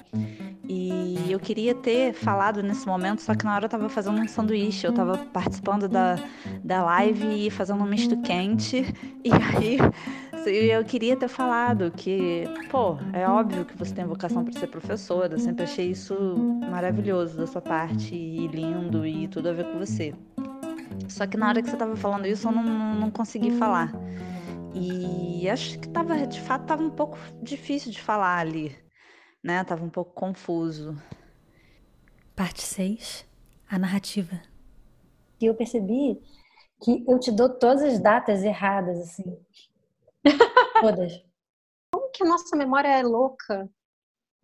E 0.67 1.17
eu 1.27 1.39
queria 1.39 1.73
ter 1.73 2.13
falado 2.13 2.61
nesse 2.61 2.85
momento, 2.85 3.19
só 3.23 3.33
que 3.33 3.43
na 3.43 3.55
hora 3.55 3.65
eu 3.65 3.69
tava 3.69 3.89
fazendo 3.89 4.21
um 4.21 4.27
sanduíche, 4.27 4.85
eu 4.85 4.93
tava 4.93 5.17
participando 5.33 5.87
da, 5.87 6.19
da 6.63 6.83
live 6.83 7.47
e 7.47 7.49
fazendo 7.49 7.83
um 7.83 7.87
misto 7.87 8.15
quente. 8.21 8.85
E 10.45 10.51
aí 10.51 10.71
eu 10.71 10.85
queria 10.85 11.17
ter 11.17 11.27
falado 11.27 11.91
que, 11.91 12.45
pô, 12.71 12.97
é 13.11 13.27
óbvio 13.27 13.65
que 13.65 13.77
você 13.77 13.93
tem 13.93 14.05
vocação 14.05 14.43
para 14.43 14.57
ser 14.57 14.67
professora, 14.67 15.33
eu 15.33 15.39
sempre 15.39 15.63
achei 15.63 15.91
isso 15.91 16.15
maravilhoso 16.71 17.37
da 17.37 17.45
sua 17.45 17.61
parte 17.61 18.15
e 18.15 18.47
lindo 18.47 19.05
e 19.05 19.27
tudo 19.27 19.49
a 19.49 19.53
ver 19.53 19.65
com 19.65 19.77
você. 19.77 20.13
Só 21.09 21.27
que 21.27 21.35
na 21.35 21.49
hora 21.49 21.61
que 21.61 21.69
você 21.69 21.75
tava 21.75 21.95
falando 21.95 22.25
isso, 22.25 22.47
eu 22.47 22.51
não, 22.53 22.63
não 22.63 23.11
consegui 23.11 23.51
falar. 23.51 23.91
E 24.73 25.49
acho 25.49 25.79
que 25.79 25.89
tava, 25.89 26.27
de 26.27 26.39
fato, 26.41 26.65
tava 26.65 26.83
um 26.83 26.89
pouco 26.89 27.17
difícil 27.41 27.91
de 27.91 28.01
falar 28.01 28.37
ali, 28.37 28.75
né? 29.43 29.63
Tava 29.63 29.83
um 29.83 29.89
pouco 29.89 30.13
confuso. 30.13 31.01
Parte 32.35 32.61
6, 32.61 33.25
a 33.69 33.79
narrativa. 33.79 34.41
E 35.41 35.45
eu 35.45 35.55
percebi 35.55 36.21
que 36.83 37.03
eu 37.07 37.19
te 37.19 37.31
dou 37.31 37.49
todas 37.49 37.83
as 37.83 37.99
datas 37.99 38.43
erradas, 38.43 38.99
assim. 38.99 39.37
Todas. 40.81 41.23
Como 41.93 42.09
que 42.11 42.23
a 42.23 42.27
nossa 42.27 42.55
memória 42.55 42.87
é 42.87 43.03
louca? 43.03 43.69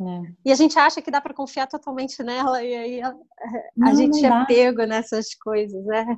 É. 0.02 0.34
E 0.44 0.52
a 0.52 0.56
gente 0.56 0.78
acha 0.78 1.02
que 1.02 1.12
dá 1.12 1.22
para 1.22 1.34
confiar 1.34 1.68
totalmente 1.68 2.22
nela, 2.22 2.62
e 2.62 2.76
aí 2.76 3.02
a, 3.02 3.16
não, 3.76 3.88
a 3.88 3.94
gente 3.94 4.26
é 4.26 4.46
pego 4.46 4.84
nessas 4.84 5.34
coisas, 5.34 5.86
né? 5.86 6.18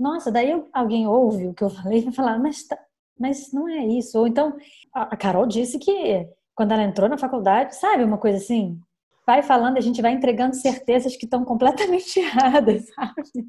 Nossa, 0.00 0.30
daí 0.30 0.64
alguém 0.72 1.08
ouve 1.08 1.48
o 1.48 1.54
que 1.54 1.64
eu 1.64 1.70
falei 1.70 1.98
e 1.98 2.04
vai 2.04 2.12
falar, 2.12 2.38
mas, 2.38 2.62
tá, 2.64 2.78
mas 3.18 3.52
não 3.52 3.68
é 3.68 3.84
isso. 3.86 4.18
Ou 4.18 4.26
então, 4.26 4.56
a 4.92 5.16
Carol 5.16 5.46
disse 5.46 5.78
que 5.78 6.28
quando 6.54 6.72
ela 6.72 6.82
entrou 6.82 7.08
na 7.08 7.16
faculdade, 7.16 7.76
sabe, 7.76 8.02
uma 8.02 8.18
coisa 8.18 8.38
assim, 8.38 8.80
vai 9.26 9.42
falando, 9.42 9.76
a 9.76 9.80
gente 9.80 10.02
vai 10.02 10.12
entregando 10.12 10.56
certezas 10.56 11.16
que 11.16 11.24
estão 11.24 11.44
completamente 11.44 12.18
erradas, 12.20 12.86
sabe? 12.94 13.46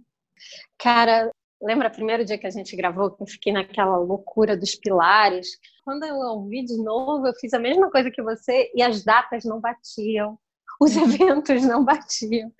Cara, 0.77 1.31
lembra 1.61 1.87
o 1.87 1.91
primeiro 1.91 2.23
dia 2.23 2.37
que 2.37 2.45
a 2.45 2.51
gente 2.51 2.75
gravou, 2.75 3.11
que 3.11 3.23
eu 3.23 3.27
fiquei 3.27 3.51
naquela 3.53 3.97
loucura 3.97 4.57
dos 4.57 4.75
pilares? 4.75 5.47
Quando 5.83 6.03
eu 6.03 6.15
ouvi 6.15 6.63
de 6.63 6.77
novo, 6.83 7.27
eu 7.27 7.33
fiz 7.35 7.53
a 7.53 7.59
mesma 7.59 7.89
coisa 7.89 8.11
que 8.11 8.21
você 8.21 8.71
e 8.75 8.81
as 8.81 9.03
datas 9.03 9.43
não 9.43 9.59
batiam, 9.59 10.37
os 10.79 10.95
eventos 10.97 11.63
não 11.63 11.83
batiam. 11.83 12.51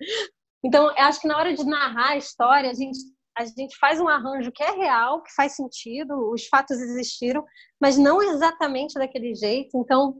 Então, 0.64 0.86
eu 0.86 1.04
acho 1.04 1.20
que 1.20 1.28
na 1.28 1.38
hora 1.38 1.54
de 1.54 1.64
narrar 1.64 2.10
a 2.10 2.16
história, 2.16 2.70
a 2.70 2.74
gente 2.74 2.98
a 3.36 3.44
gente 3.44 3.76
faz 3.78 4.00
um 4.00 4.08
arranjo 4.08 4.52
que 4.52 4.62
é 4.62 4.70
real, 4.72 5.22
que 5.22 5.32
faz 5.34 5.52
sentido, 5.52 6.30
os 6.32 6.46
fatos 6.46 6.78
existiram, 6.78 7.44
mas 7.80 7.96
não 7.96 8.22
exatamente 8.22 8.94
daquele 8.94 9.34
jeito. 9.34 9.76
Então, 9.76 10.16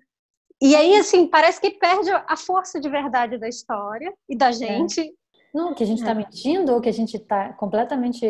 e 0.62 0.76
aí, 0.76 0.96
assim, 0.96 1.26
parece 1.26 1.60
que 1.60 1.70
perde 1.70 2.10
a 2.10 2.36
força 2.36 2.78
de 2.78 2.88
verdade 2.88 3.38
da 3.38 3.48
história 3.48 4.12
e 4.28 4.36
da 4.36 4.48
é. 4.48 4.52
gente. 4.52 5.00
É. 5.00 5.12
Não, 5.54 5.74
que 5.74 5.82
a 5.82 5.86
gente 5.86 5.98
está 5.98 6.12
é. 6.12 6.14
mentindo 6.14 6.72
ou 6.72 6.80
que 6.80 6.88
a 6.88 6.92
gente 6.92 7.16
está 7.16 7.52
completamente 7.54 8.26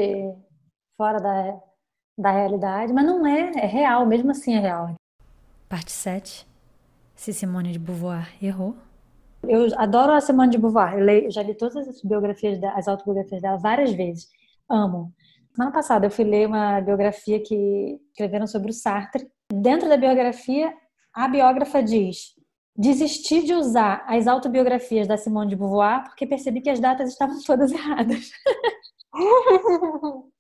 fora 0.97 1.19
da, 1.19 1.61
da 2.17 2.31
realidade, 2.31 2.93
mas 2.93 3.05
não 3.05 3.27
é, 3.27 3.51
é 3.57 3.67
real, 3.67 4.07
mesmo 4.07 4.31
assim 4.31 4.55
é 4.55 4.61
real. 4.61 4.95
Parte 5.69 5.93
7. 5.93 6.47
Se 7.15 7.33
Simone 7.33 7.73
de 7.73 7.79
Beauvoir 7.79 8.33
errou. 8.43 8.75
Eu 9.43 9.67
adoro 9.79 10.13
a 10.13 10.21
Simone 10.21 10.51
de 10.51 10.59
Beauvoir. 10.59 10.95
Eu 10.95 11.05
leio, 11.05 11.31
já 11.31 11.43
li 11.43 11.55
todas 11.55 11.89
as 11.89 12.03
biografias, 12.03 12.63
as 12.75 12.89
autobiografias 12.89 13.43
dela 13.43 13.57
várias 13.57 13.93
vezes. 13.93 14.29
Amo. 14.71 15.13
Semana 15.55 15.73
passada 15.73 16.07
eu 16.07 16.11
fui 16.11 16.25
ler 16.25 16.47
uma 16.47 16.81
biografia 16.81 17.43
que 17.43 17.99
escreveram 18.13 18.47
sobre 18.47 18.71
o 18.71 18.73
Sartre. 18.73 19.29
Dentro 19.53 19.89
da 19.89 19.97
biografia, 19.97 20.73
a 21.13 21.27
biógrafa 21.27 21.83
diz: 21.83 22.35
desisti 22.77 23.43
de 23.43 23.53
usar 23.53 24.05
as 24.07 24.29
autobiografias 24.29 25.09
da 25.09 25.17
Simone 25.17 25.51
de 25.51 25.57
Beauvoir 25.57 26.05
porque 26.05 26.27
percebi 26.27 26.61
que 26.61 26.71
as 26.71 26.79
datas 26.79 27.11
estavam 27.11 27.43
todas 27.43 27.73
erradas. 27.73 28.31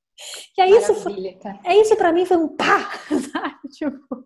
e 0.56 0.62
aí 0.62 0.70
isso 0.70 0.94
foi, 0.94 1.38
é 1.64 1.76
isso 1.76 1.96
para 1.96 2.12
mim 2.12 2.24
foi 2.24 2.36
um 2.36 2.56
pá, 2.56 2.88
sabe? 3.32 3.68
Tipo, 3.70 4.24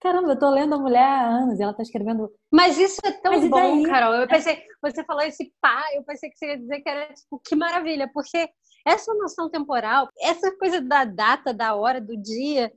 caramba, 0.00 0.32
eu 0.32 0.38
tô 0.38 0.48
lendo 0.50 0.74
a 0.74 0.78
mulher 0.78 1.04
há 1.04 1.26
anos 1.26 1.60
e 1.60 1.62
ela 1.62 1.74
tá 1.74 1.82
escrevendo. 1.82 2.32
Mas 2.50 2.78
isso 2.78 3.00
é 3.04 3.12
tão 3.12 3.32
Mas 3.32 3.48
bom, 3.48 3.82
Carol. 3.82 4.14
Eu 4.14 4.26
pensei, 4.26 4.62
você 4.80 5.04
falou 5.04 5.22
esse 5.22 5.52
pá, 5.60 5.84
eu 5.94 6.02
pensei 6.02 6.30
que 6.30 6.38
você 6.38 6.46
ia 6.46 6.58
dizer 6.58 6.80
que 6.80 6.88
era 6.88 7.12
tipo, 7.12 7.40
que 7.44 7.54
maravilha, 7.54 8.10
porque 8.12 8.48
essa 8.86 9.12
noção 9.14 9.50
temporal, 9.50 10.08
essa 10.20 10.56
coisa 10.56 10.80
da 10.80 11.04
data, 11.04 11.52
da 11.52 11.74
hora, 11.74 12.00
do 12.00 12.16
dia, 12.16 12.72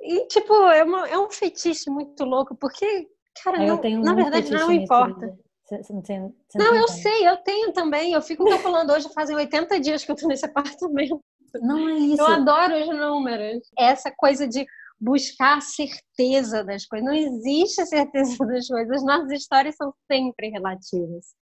e 0.00 0.26
tipo, 0.26 0.52
é, 0.70 0.82
uma, 0.82 1.08
é 1.08 1.18
um 1.18 1.30
fetiche 1.30 1.90
muito 1.90 2.24
louco, 2.24 2.56
porque, 2.56 3.08
cara, 3.42 3.58
não, 3.58 3.80
na 4.02 4.14
verdade 4.14 4.50
não 4.50 4.72
importa. 4.72 5.36
Você, 5.64 5.82
você 5.82 5.92
não, 5.92 6.02
tem, 6.02 6.20
você 6.20 6.58
não, 6.58 6.66
não 6.66 6.76
eu 6.76 6.88
sei, 6.88 7.26
eu 7.28 7.36
tenho 7.38 7.72
também. 7.72 8.12
Eu 8.12 8.20
fico 8.20 8.44
calculando 8.44 8.92
hoje, 8.92 9.08
fazem 9.14 9.34
80 9.34 9.80
dias 9.80 10.04
que 10.04 10.12
eu 10.12 10.16
tô 10.16 10.26
nesse 10.28 10.44
apartamento. 10.46 11.20
Não 11.60 11.88
é 11.88 11.94
isso. 11.94 12.20
Eu 12.20 12.26
adoro 12.26 12.74
os 12.80 12.88
números. 12.88 13.62
Essa 13.78 14.12
coisa 14.14 14.46
de 14.46 14.66
buscar 15.00 15.58
a 15.58 15.60
certeza 15.60 16.62
das 16.64 16.84
coisas. 16.84 17.06
Não 17.06 17.14
existe 17.14 17.80
a 17.80 17.86
certeza 17.86 18.36
das 18.46 18.68
coisas. 18.68 19.04
Nossas 19.04 19.30
histórias 19.32 19.76
são 19.76 19.92
sempre 20.10 20.48
relativas. 20.50 21.34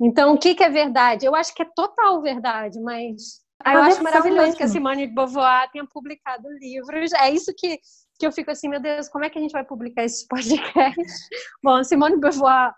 Então, 0.00 0.34
o 0.34 0.38
que, 0.38 0.54
que 0.54 0.64
é 0.64 0.68
verdade? 0.68 1.24
Eu 1.24 1.34
acho 1.34 1.54
que 1.54 1.62
é 1.62 1.68
total 1.74 2.20
verdade, 2.20 2.80
mas 2.80 3.41
ah, 3.64 3.74
eu 3.74 3.82
acho 3.82 4.02
maravilhoso 4.02 4.42
mesmo. 4.42 4.56
que 4.56 4.62
a 4.62 4.68
Simone 4.68 5.06
de 5.06 5.14
Beauvoir 5.14 5.70
tenha 5.70 5.86
publicado 5.86 6.48
livros. 6.60 7.12
É 7.12 7.30
isso 7.30 7.52
que, 7.56 7.78
que 8.18 8.26
eu 8.26 8.32
fico 8.32 8.50
assim, 8.50 8.68
meu 8.68 8.80
Deus, 8.80 9.08
como 9.08 9.24
é 9.24 9.30
que 9.30 9.38
a 9.38 9.42
gente 9.42 9.52
vai 9.52 9.64
publicar 9.64 10.04
esse 10.04 10.26
podcast? 10.26 10.96
Bom, 11.62 11.76
a 11.76 11.84
Simone 11.84 12.14
de 12.14 12.20
Beauvoir 12.20 12.74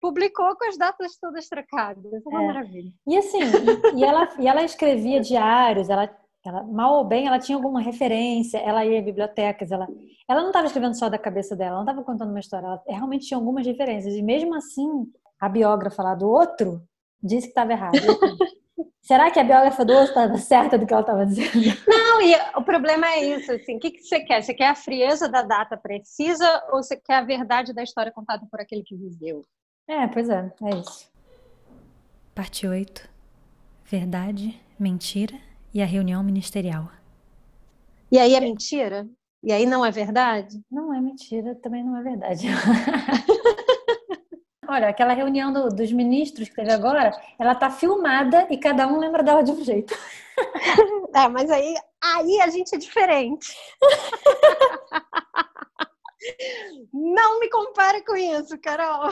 publicou 0.00 0.54
com 0.56 0.68
as 0.68 0.76
datas 0.76 1.16
todas 1.18 1.48
trocadas. 1.48 2.12
É 2.12 2.28
uma 2.28 2.42
é. 2.42 2.46
maravilha. 2.46 2.90
E 3.06 3.16
assim, 3.16 3.40
e, 3.40 4.00
e, 4.00 4.04
ela, 4.04 4.28
e 4.38 4.46
ela 4.46 4.62
escrevia 4.62 5.20
diários, 5.20 5.88
ela, 5.88 6.10
ela, 6.44 6.62
mal 6.64 6.98
ou 6.98 7.04
bem, 7.04 7.26
ela 7.26 7.38
tinha 7.38 7.56
alguma 7.56 7.80
referência, 7.80 8.58
ela 8.58 8.84
ia 8.84 8.98
em 8.98 9.04
bibliotecas, 9.04 9.70
ela, 9.70 9.88
ela 10.28 10.40
não 10.42 10.48
estava 10.48 10.66
escrevendo 10.66 10.98
só 10.98 11.08
da 11.08 11.16
cabeça 11.16 11.56
dela, 11.56 11.70
ela 11.70 11.84
não 11.84 11.90
estava 11.90 12.04
contando 12.04 12.30
uma 12.30 12.40
história, 12.40 12.66
ela 12.66 12.82
realmente 12.86 13.26
tinha 13.26 13.38
algumas 13.38 13.66
referências. 13.66 14.14
E 14.14 14.22
mesmo 14.22 14.54
assim, 14.54 15.10
a 15.40 15.48
biógrafa 15.48 16.02
lá 16.02 16.14
do 16.14 16.28
outro 16.28 16.82
disse 17.22 17.46
que 17.46 17.52
estava 17.52 17.72
errado. 17.72 17.94
Será 19.04 19.30
que 19.30 19.38
a 19.38 19.44
biógrafa 19.44 19.84
do 19.84 19.92
outro 19.92 20.08
estava 20.08 20.38
certa 20.38 20.78
do 20.78 20.86
que 20.86 20.92
ela 20.94 21.02
estava 21.02 21.26
dizendo? 21.26 21.52
Não, 21.86 22.22
e 22.22 22.34
o 22.56 22.62
problema 22.62 23.06
é 23.06 23.36
isso, 23.36 23.52
assim, 23.52 23.76
o 23.76 23.78
que, 23.78 23.90
que 23.90 24.02
você 24.02 24.20
quer? 24.20 24.42
Você 24.42 24.54
quer 24.54 24.68
a 24.68 24.74
frieza 24.74 25.28
da 25.28 25.42
data 25.42 25.76
precisa 25.76 26.64
ou 26.72 26.82
você 26.82 26.96
quer 26.96 27.16
a 27.16 27.22
verdade 27.22 27.74
da 27.74 27.82
história 27.82 28.10
contada 28.10 28.46
por 28.50 28.58
aquele 28.58 28.82
que 28.82 28.96
viveu? 28.96 29.44
É, 29.86 30.06
pois 30.06 30.30
é, 30.30 30.50
é 30.62 30.70
isso. 30.76 31.12
Parte 32.34 32.66
8. 32.66 33.06
Verdade, 33.84 34.58
mentira 34.78 35.38
e 35.74 35.82
a 35.82 35.86
reunião 35.86 36.24
ministerial. 36.24 36.90
E 38.10 38.18
aí 38.18 38.34
é 38.34 38.40
mentira? 38.40 39.06
E 39.42 39.52
aí 39.52 39.66
não 39.66 39.84
é 39.84 39.90
verdade? 39.90 40.62
Não 40.70 40.94
é 40.94 41.00
mentira, 41.02 41.54
também 41.56 41.84
não 41.84 41.94
é 41.98 42.02
verdade. 42.02 42.46
Olha, 44.74 44.88
aquela 44.88 45.12
reunião 45.12 45.52
do, 45.52 45.68
dos 45.68 45.92
ministros 45.92 46.48
que 46.48 46.56
teve 46.56 46.72
agora, 46.72 47.12
ela 47.38 47.54
tá 47.54 47.70
filmada 47.70 48.48
e 48.50 48.58
cada 48.58 48.88
um 48.88 48.98
lembra 48.98 49.22
dela 49.22 49.42
de 49.42 49.52
um 49.52 49.64
jeito. 49.64 49.94
É, 51.16 51.28
mas 51.28 51.48
aí, 51.48 51.76
aí 52.02 52.40
a 52.40 52.48
gente 52.48 52.74
é 52.74 52.78
diferente. 52.78 53.56
Não 56.92 57.38
me 57.38 57.48
compare 57.48 58.02
com 58.02 58.16
isso, 58.16 58.58
Carol. 58.58 59.10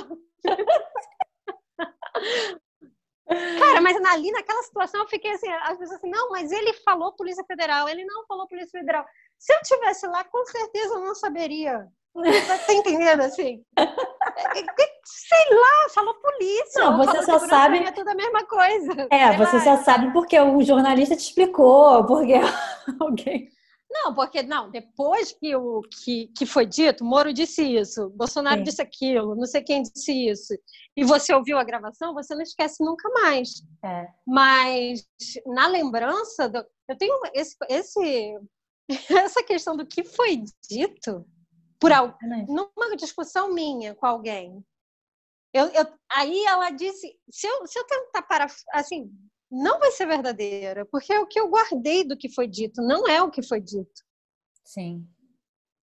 Cara, 3.25 3.81
mas 3.81 3.97
ali 4.05 4.33
naquela 4.33 4.65
situação 4.65 5.03
eu 5.03 5.09
fiquei 5.09 5.31
assim, 5.31 5.49
as 5.49 5.79
pessoas 5.79 5.99
assim, 5.99 6.11
não, 6.11 6.31
mas 6.31 6.51
ele 6.51 6.73
falou 6.73 7.13
Polícia 7.13 7.45
Federal, 7.45 7.89
ele 7.89 8.05
não 8.05 8.27
falou 8.27 8.49
Polícia 8.49 8.81
Federal. 8.81 9.07
Se 9.39 9.55
eu 9.55 9.61
tivesse 9.63 10.09
lá, 10.09 10.25
com 10.25 10.45
certeza 10.45 10.95
eu 10.95 11.05
não 11.05 11.15
saberia. 11.15 11.89
Tá 12.15 12.75
entendendo 12.75 13.21
assim? 13.21 13.65
É, 13.79 13.83
é, 13.83 14.67
sei 15.05 15.59
lá, 15.59 15.89
falou 15.95 16.15
polícia. 16.15 16.83
Não, 16.83 16.99
você 16.99 17.23
só 17.23 17.39
sabe. 17.39 17.79
É 17.79 17.93
tudo 17.93 18.09
a 18.09 18.15
mesma 18.15 18.45
coisa. 18.47 19.09
É, 19.11 19.37
você 19.37 19.57
lá. 19.57 19.63
só 19.63 19.77
sabe 19.83 20.13
porque 20.13 20.39
o 20.39 20.63
jornalista 20.63 21.17
te 21.17 21.23
explicou, 21.23 22.05
porque 22.05 22.35
alguém. 23.01 23.49
Não, 23.93 24.15
porque 24.15 24.43
não, 24.43 24.71
depois 24.71 25.33
que 25.33 25.55
o 25.55 25.83
que, 25.83 26.29
que 26.29 26.47
foi 26.47 26.65
dito, 26.65 27.05
Moro 27.05 27.31
disse 27.31 27.63
isso, 27.63 28.09
Bolsonaro 28.11 28.59
Sim. 28.59 28.65
disse 28.65 28.81
aquilo, 28.81 29.35
não 29.35 29.45
sei 29.45 29.63
quem 29.63 29.83
disse 29.83 30.31
isso, 30.31 30.55
e 30.97 31.05
você 31.05 31.35
ouviu 31.35 31.59
a 31.59 31.65
gravação, 31.65 32.15
você 32.15 32.35
não 32.35 32.41
esquece 32.41 32.83
nunca 32.83 33.07
mais. 33.11 33.63
É. 33.85 34.09
Mas 34.27 35.07
na 35.47 35.67
lembrança, 35.67 36.49
do, 36.49 36.65
eu 36.89 36.97
tenho 36.97 37.21
esse, 37.35 37.55
esse, 37.69 38.39
essa 39.15 39.43
questão 39.43 39.77
do 39.77 39.85
que 39.85 40.03
foi 40.03 40.43
dito 40.71 41.27
por 41.83 41.93
algo, 41.93 42.17
numa 42.49 42.97
discussão 42.97 43.53
minha 43.53 43.93
com 43.93 44.07
alguém. 44.07 44.65
Eu, 45.53 45.67
eu, 45.67 45.85
aí 46.13 46.45
ela 46.45 46.71
disse, 46.71 47.19
se 47.29 47.47
eu, 47.47 47.67
se 47.67 47.77
eu 47.77 47.85
tentar 47.85 48.23
para 48.23 48.47
assim, 48.73 49.11
não 49.51 49.81
vai 49.81 49.91
ser 49.91 50.07
verdadeira, 50.07 50.87
porque 50.87 51.13
é 51.13 51.19
o 51.19 51.27
que 51.27 51.41
eu 51.41 51.51
guardei 51.51 52.05
do 52.05 52.17
que 52.17 52.33
foi 52.33 52.47
dito, 52.47 52.81
não 52.81 53.07
é 53.09 53.21
o 53.21 53.33
que 53.33 53.43
foi 53.43 53.61
dito. 53.61 54.01
Sim. 54.65 55.05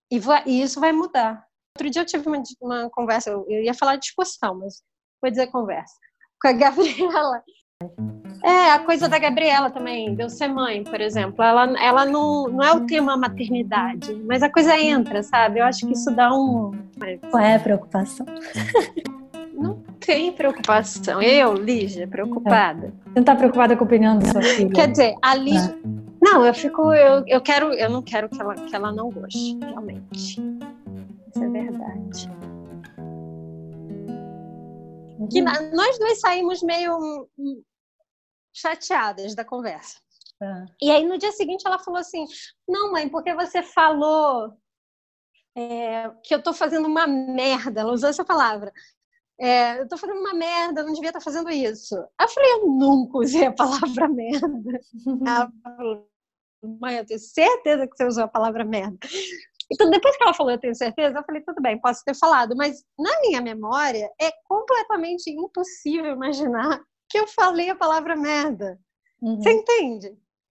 E, 0.09 0.21
vai, 0.21 0.45
e 0.47 0.63
isso 0.63 0.79
vai 0.81 0.93
mudar. 0.93 1.45
Outro 1.77 1.91
dia 1.91 2.03
eu 2.03 2.07
tive 2.07 2.29
uma, 2.29 2.43
uma 2.63 2.91
conversa, 2.91 3.31
eu, 3.31 3.45
eu 3.49 3.63
ia 3.65 3.75
falar 3.75 3.97
de 3.97 4.03
discussão, 4.03 4.55
mas 4.55 4.81
vou 5.21 5.31
dizer 5.31 5.49
conversa, 5.49 5.97
com 6.41 6.49
a 6.49 6.53
Gabriela. 6.55 7.43
É, 8.43 8.73
a 8.73 8.81
coisa 8.81 9.09
da 9.09 9.19
Gabriela 9.19 9.71
também, 9.71 10.15
de 10.15 10.23
eu 10.23 10.29
ser 10.29 10.49
mãe, 10.49 10.83
por 10.83 11.01
exemplo. 11.01 11.45
Ela, 11.45 11.65
ela 11.81 12.05
não, 12.05 12.49
não 12.49 12.65
é 12.65 12.73
o 12.73 12.87
tema 12.87 13.17
maternidade, 13.17 14.15
mas 14.27 14.43
a 14.43 14.51
coisa 14.51 14.77
entra, 14.77 15.23
sabe? 15.23 15.61
Eu 15.61 15.65
acho 15.65 15.87
que 15.87 15.93
isso 15.93 16.11
dá 16.11 16.33
um. 16.33 16.73
Qual 17.31 17.43
é 17.43 17.55
a 17.55 17.61
preocupação? 17.61 18.27
Não 19.55 19.83
tem 19.99 20.33
preocupação. 20.33 21.21
Eu, 21.21 21.55
Lígia, 21.55 22.07
preocupada. 22.07 22.95
Você 23.07 23.15
não 23.17 23.23
está 23.23 23.35
preocupada 23.35 23.77
com 23.77 23.83
a 23.83 23.87
opinião 23.87 24.17
da 24.17 24.31
sua 24.31 24.41
filha? 24.41 24.71
Quer 24.71 24.93
dizer, 24.93 25.17
a 25.21 25.35
Lígia. 25.35 25.77
Não, 26.23 26.35
não 26.35 26.47
eu 26.47 26.55
fico. 26.55 26.93
Eu, 26.93 27.25
eu 27.27 27.41
quero. 27.41 27.73
Eu 27.75 27.91
não 27.91 28.01
quero 28.01 28.29
que 28.29 28.41
ela, 28.41 28.55
que 28.55 28.75
ela 28.75 28.93
não 28.93 29.11
goste, 29.11 29.59
realmente. 29.61 30.41
Isso 30.41 31.43
é 31.43 31.49
verdade 31.49 32.31
que 35.31 35.43
nós 35.43 35.99
dois 35.99 36.21
saímos 36.21 36.63
meio 36.63 37.29
chateadas 38.61 39.35
da 39.35 39.45
conversa. 39.45 39.99
É. 40.41 40.65
E 40.83 40.91
aí 40.91 41.05
no 41.05 41.19
dia 41.19 41.33
seguinte 41.33 41.67
ela 41.67 41.79
falou 41.79 42.01
assim: 42.01 42.25
Não, 42.69 42.93
mãe, 42.93 43.09
porque 43.09 43.35
você 43.35 43.63
falou 43.63 44.53
é, 45.59 46.11
que 46.23 46.33
eu 46.35 46.43
tô 46.43 46.53
fazendo 46.53 46.87
uma 46.87 47.07
merda. 47.07 47.81
Ela 47.81 47.93
usou 47.93 48.09
essa 48.09 48.25
palavra. 48.25 48.73
é, 49.41 49.81
eu 49.81 49.89
tô 49.89 49.97
fazendo 49.97 50.21
uma 50.21 50.35
merda, 50.35 50.83
não 50.85 50.93
devia 50.93 51.11
estar 51.11 51.21
fazendo 51.21 51.51
isso. 51.51 51.97
Aí 52.19 52.27
eu 52.27 52.29
falei, 52.29 52.53
eu 52.53 52.67
nunca 52.67 53.19
usei 53.19 53.47
a 53.47 53.53
palavra 53.53 54.07
merda. 54.09 54.81
Ela 55.27 55.53
falou, 55.63 56.09
mãe, 56.81 56.99
eu 56.99 57.07
tenho 57.07 57.21
certeza 57.21 57.87
que 57.87 57.97
você 57.97 58.05
usou 58.07 58.25
a 58.25 58.29
palavra 58.29 58.65
merda. 58.65 58.99
Então, 59.71 59.91
depois 59.91 60.17
que 60.17 60.23
ela 60.23 60.33
falou, 60.33 60.53
eu 60.53 60.59
tenho 60.59 60.75
certeza, 60.75 61.19
eu 61.19 61.25
falei, 61.25 61.43
tudo 61.43 61.61
bem, 61.61 61.79
posso 61.81 62.03
ter 62.05 62.15
falado, 62.15 62.57
mas 62.57 62.83
na 62.99 63.21
minha 63.21 63.41
memória 63.41 64.11
é 64.21 64.33
completamente 64.45 65.29
impossível 65.31 66.13
imaginar 66.13 66.81
que 67.09 67.19
eu 67.19 67.27
falei 67.27 67.71
a 67.71 67.77
palavra 67.77 68.15
merda. 68.17 68.79
Uhum. 69.21 69.41
Você 69.41 69.51
entende? 69.51 70.17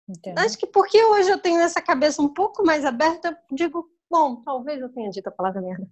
Entendo. 0.08 0.38
Acho 0.38 0.58
que 0.58 0.66
porque 0.66 1.02
hoje 1.02 1.30
eu 1.30 1.38
tenho 1.38 1.60
essa 1.60 1.80
cabeça 1.80 2.20
um 2.20 2.28
pouco 2.28 2.64
mais 2.64 2.84
aberta, 2.84 3.28
eu 3.28 3.56
digo, 3.56 3.88
bom, 4.10 4.42
talvez 4.42 4.80
eu 4.80 4.88
tenha 4.88 5.10
dito 5.10 5.28
a 5.28 5.32
palavra 5.32 5.60
merda. 5.60 5.88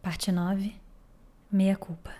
Parte 0.00 0.30
9, 0.30 0.74
meia 1.50 1.76
culpa. 1.76 2.14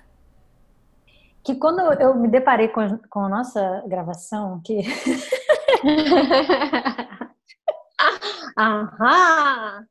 Que 1.45 1.55
quando 1.55 1.81
eu 2.01 2.15
me 2.15 2.29
deparei 2.29 2.69
com, 2.69 2.99
com 3.09 3.21
a 3.21 3.29
nossa 3.29 3.83
gravação, 3.87 4.61
que 4.63 4.83
Aham! 8.59 9.87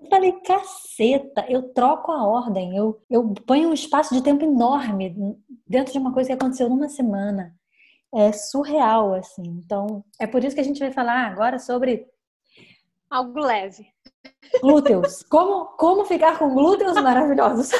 Eu 0.00 0.08
falei, 0.08 0.32
caceta, 0.40 1.44
eu 1.48 1.72
troco 1.74 2.10
a 2.10 2.26
ordem, 2.26 2.76
eu, 2.76 3.02
eu 3.10 3.34
ponho 3.46 3.68
um 3.68 3.74
espaço 3.74 4.14
de 4.14 4.22
tempo 4.22 4.44
enorme 4.44 5.38
dentro 5.66 5.92
de 5.92 5.98
uma 5.98 6.12
coisa 6.12 6.28
que 6.28 6.34
aconteceu 6.34 6.68
numa 6.68 6.88
semana. 6.88 7.54
É 8.12 8.32
surreal, 8.32 9.14
assim. 9.14 9.42
Então, 9.42 10.04
é 10.18 10.26
por 10.26 10.42
isso 10.42 10.54
que 10.54 10.60
a 10.60 10.64
gente 10.64 10.80
vai 10.80 10.90
falar 10.90 11.26
agora 11.26 11.58
sobre. 11.58 12.06
Algo 13.08 13.40
leve. 13.40 13.86
Glúteos. 14.60 15.22
Como, 15.24 15.66
como 15.76 16.04
ficar 16.04 16.38
com 16.38 16.54
glúteos 16.54 16.94
maravilhosos. 16.94 17.70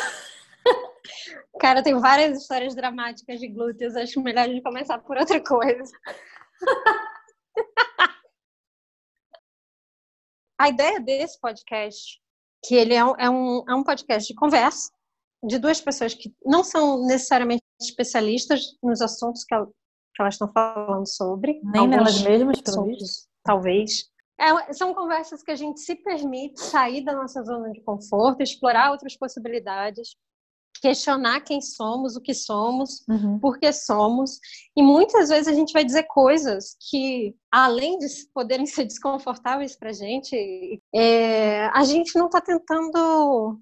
Cara, 1.59 1.81
eu 1.81 1.85
tenho 1.85 2.01
várias 2.01 2.39
histórias 2.39 2.75
dramáticas 2.75 3.41
de 3.41 3.49
glúteos. 3.49 3.97
Acho 3.97 4.21
melhor 4.21 4.45
a 4.45 4.49
gente 4.49 4.63
começar 4.63 4.99
por 4.99 5.17
outra 5.17 5.43
coisa. 5.43 5.93
A 10.61 10.69
ideia 10.69 11.01
desse 11.01 11.41
podcast, 11.41 12.21
que 12.63 12.75
ele 12.75 12.93
é 12.93 13.03
um, 13.03 13.15
é 13.17 13.31
um, 13.31 13.65
é 13.67 13.75
um 13.75 13.83
podcast 13.83 14.31
de 14.31 14.39
conversa 14.39 14.91
de 15.43 15.59
duas 15.59 15.81
pessoas 15.81 16.13
que 16.13 16.35
não 16.45 16.63
são 16.63 17.07
necessariamente 17.07 17.63
especialistas 17.81 18.77
nos 18.83 19.01
assuntos 19.01 19.43
que, 19.43 19.55
ela, 19.55 19.65
que 19.65 20.21
elas 20.21 20.35
estão 20.35 20.53
falando 20.53 21.09
sobre. 21.09 21.63
Nem 21.65 21.89
nelas 21.89 22.21
mesmas, 22.21 22.61
pelo 22.61 22.85
visto. 22.85 23.27
Talvez. 23.43 24.11
É, 24.39 24.71
são 24.75 24.93
conversas 24.93 25.43
que 25.43 25.51
a 25.51 25.57
gente 25.57 25.81
se 25.81 25.97
permite 25.97 26.61
sair 26.61 27.03
da 27.07 27.15
nossa 27.15 27.43
zona 27.43 27.71
de 27.71 27.81
conforto, 27.81 28.43
explorar 28.43 28.91
outras 28.91 29.17
possibilidades, 29.17 30.15
questionar 30.81 31.41
quem 31.43 31.61
somos, 31.61 32.17
o 32.17 32.21
que 32.21 32.35
somos, 32.35 33.05
uhum. 33.09 33.39
por 33.39 33.59
que 33.59 33.73
somos. 33.73 34.39
E 34.77 34.83
muitas 34.83 35.29
vezes 35.29 35.49
a 35.49 35.53
gente 35.53 35.73
vai 35.73 35.85
dizer 35.85 36.05
coisas 36.05 36.77
que, 36.89 37.35
além 37.51 37.99
de 37.99 38.07
poderem 38.35 38.67
ser 38.67 38.85
desconfortáveis 38.85 39.77
para 39.77 39.91
a 39.91 39.93
gente, 39.93 40.83
é, 40.95 41.67
a 41.67 41.85
gente 41.85 42.19
não 42.19 42.27
está 42.27 42.41
tentando 42.41 43.61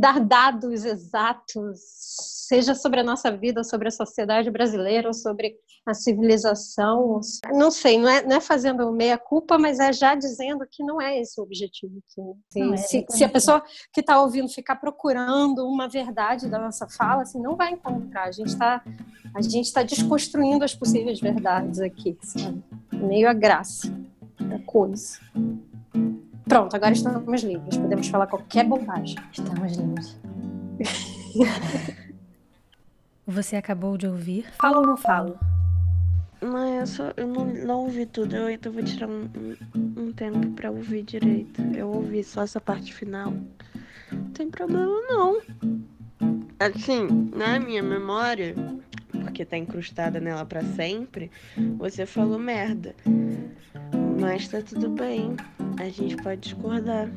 dar 0.00 0.20
dados 0.20 0.84
exatos, 0.84 1.80
seja 2.48 2.74
sobre 2.74 3.00
a 3.00 3.04
nossa 3.04 3.30
vida, 3.30 3.64
sobre 3.64 3.88
a 3.88 3.90
sociedade 3.90 4.50
brasileira, 4.50 5.08
ou 5.08 5.14
sobre 5.14 5.56
a 5.84 5.94
civilização. 5.94 7.20
Não 7.52 7.70
sei, 7.70 7.98
não 7.98 8.08
é, 8.08 8.22
não 8.22 8.36
é 8.36 8.40
fazendo 8.40 8.90
meia-culpa, 8.92 9.58
mas 9.58 9.78
é 9.78 9.92
já 9.92 10.14
dizendo 10.14 10.66
que 10.70 10.82
não 10.82 11.00
é 11.00 11.20
esse 11.20 11.40
o 11.40 11.44
objetivo. 11.44 11.98
Assim, 12.50 12.72
é, 12.72 12.76
se, 12.76 13.06
se, 13.08 13.24
a 13.24 13.28
pessoa 13.28 13.62
que 13.92 14.00
está 14.00 14.20
ouvindo 14.20 14.48
ficar 14.48 14.76
procurando 14.76 15.66
uma 15.66 15.88
verdade 15.88 16.48
da 16.48 16.58
nossa 16.58 16.88
fala, 16.88 17.22
assim, 17.22 17.40
não 17.40 17.56
vai 17.56 17.72
encontrar. 17.72 18.24
A 18.24 18.32
gente 18.32 18.48
está 18.48 18.82
a 19.34 19.42
gente 19.42 19.66
está 19.66 19.82
desconstruindo 19.82 20.64
as 20.64 20.74
possíveis 20.74 21.20
verdades 21.20 21.78
aqui, 21.78 22.16
sabe? 22.22 22.62
Meio 22.90 23.28
a 23.28 23.34
graça 23.34 23.92
da 24.40 24.58
coisa. 24.60 25.18
Pronto, 26.48 26.76
agora 26.76 26.92
estamos 26.92 27.42
livres. 27.42 27.76
Podemos 27.76 28.06
falar 28.06 28.28
qualquer 28.28 28.64
bobagem. 28.64 29.16
Estamos 29.32 29.76
livres. 29.76 30.16
Você 33.26 33.56
acabou 33.56 33.98
de 33.98 34.06
ouvir 34.06 34.46
Falo 34.60 34.78
ou 34.78 34.86
não 34.86 34.96
falo? 34.96 35.36
Não, 36.40 36.78
eu, 36.78 36.86
só, 36.86 37.12
eu 37.16 37.26
não, 37.26 37.46
não 37.46 37.80
ouvi 37.80 38.06
tudo. 38.06 38.36
Eu 38.36 38.46
ainda 38.46 38.70
vou 38.70 38.82
tirar 38.84 39.08
um, 39.08 39.28
um, 39.96 40.12
tempo 40.12 40.52
pra 40.52 40.70
ouvir 40.70 41.02
direito. 41.02 41.60
Eu 41.74 41.88
ouvi 41.88 42.22
só 42.22 42.42
essa 42.42 42.60
parte 42.60 42.94
final. 42.94 43.32
Não 44.12 44.30
tem 44.32 44.48
problema, 44.48 44.94
não. 45.08 45.42
Assim, 46.60 47.28
na 47.34 47.58
minha 47.58 47.82
memória, 47.82 48.54
porque 49.10 49.44
tá 49.44 49.56
incrustada 49.56 50.20
nela 50.20 50.44
para 50.44 50.62
sempre, 50.62 51.28
você 51.76 52.06
falou 52.06 52.38
merda. 52.38 52.94
Mas 54.20 54.48
tá 54.48 54.62
tudo 54.62 54.88
bem. 54.88 55.36
A 55.78 55.88
gente 55.88 56.16
pode 56.16 56.40
discordar. 56.40 57.10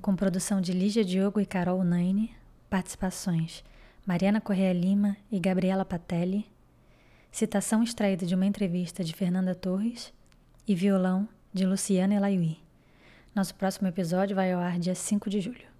Com 0.00 0.14
produção 0.14 0.60
de 0.60 0.72
Lígia 0.72 1.04
Diogo 1.04 1.40
e 1.40 1.46
Carol 1.46 1.82
Naine, 1.82 2.34
participações 2.68 3.64
Mariana 4.04 4.40
Correa 4.40 4.72
Lima 4.72 5.16
e 5.30 5.38
Gabriela 5.38 5.84
Patelli, 5.84 6.46
citação 7.30 7.82
extraída 7.82 8.26
de 8.26 8.34
uma 8.34 8.46
entrevista 8.46 9.02
de 9.02 9.12
Fernanda 9.12 9.54
Torres 9.54 10.12
e 10.66 10.74
violão 10.74 11.28
de 11.52 11.64
Luciana 11.64 12.14
Elaiui. 12.14 12.58
Nosso 13.34 13.54
próximo 13.54 13.88
episódio 13.88 14.36
vai 14.36 14.52
ao 14.52 14.60
ar 14.60 14.78
dia 14.78 14.94
5 14.94 15.30
de 15.30 15.40
julho. 15.40 15.71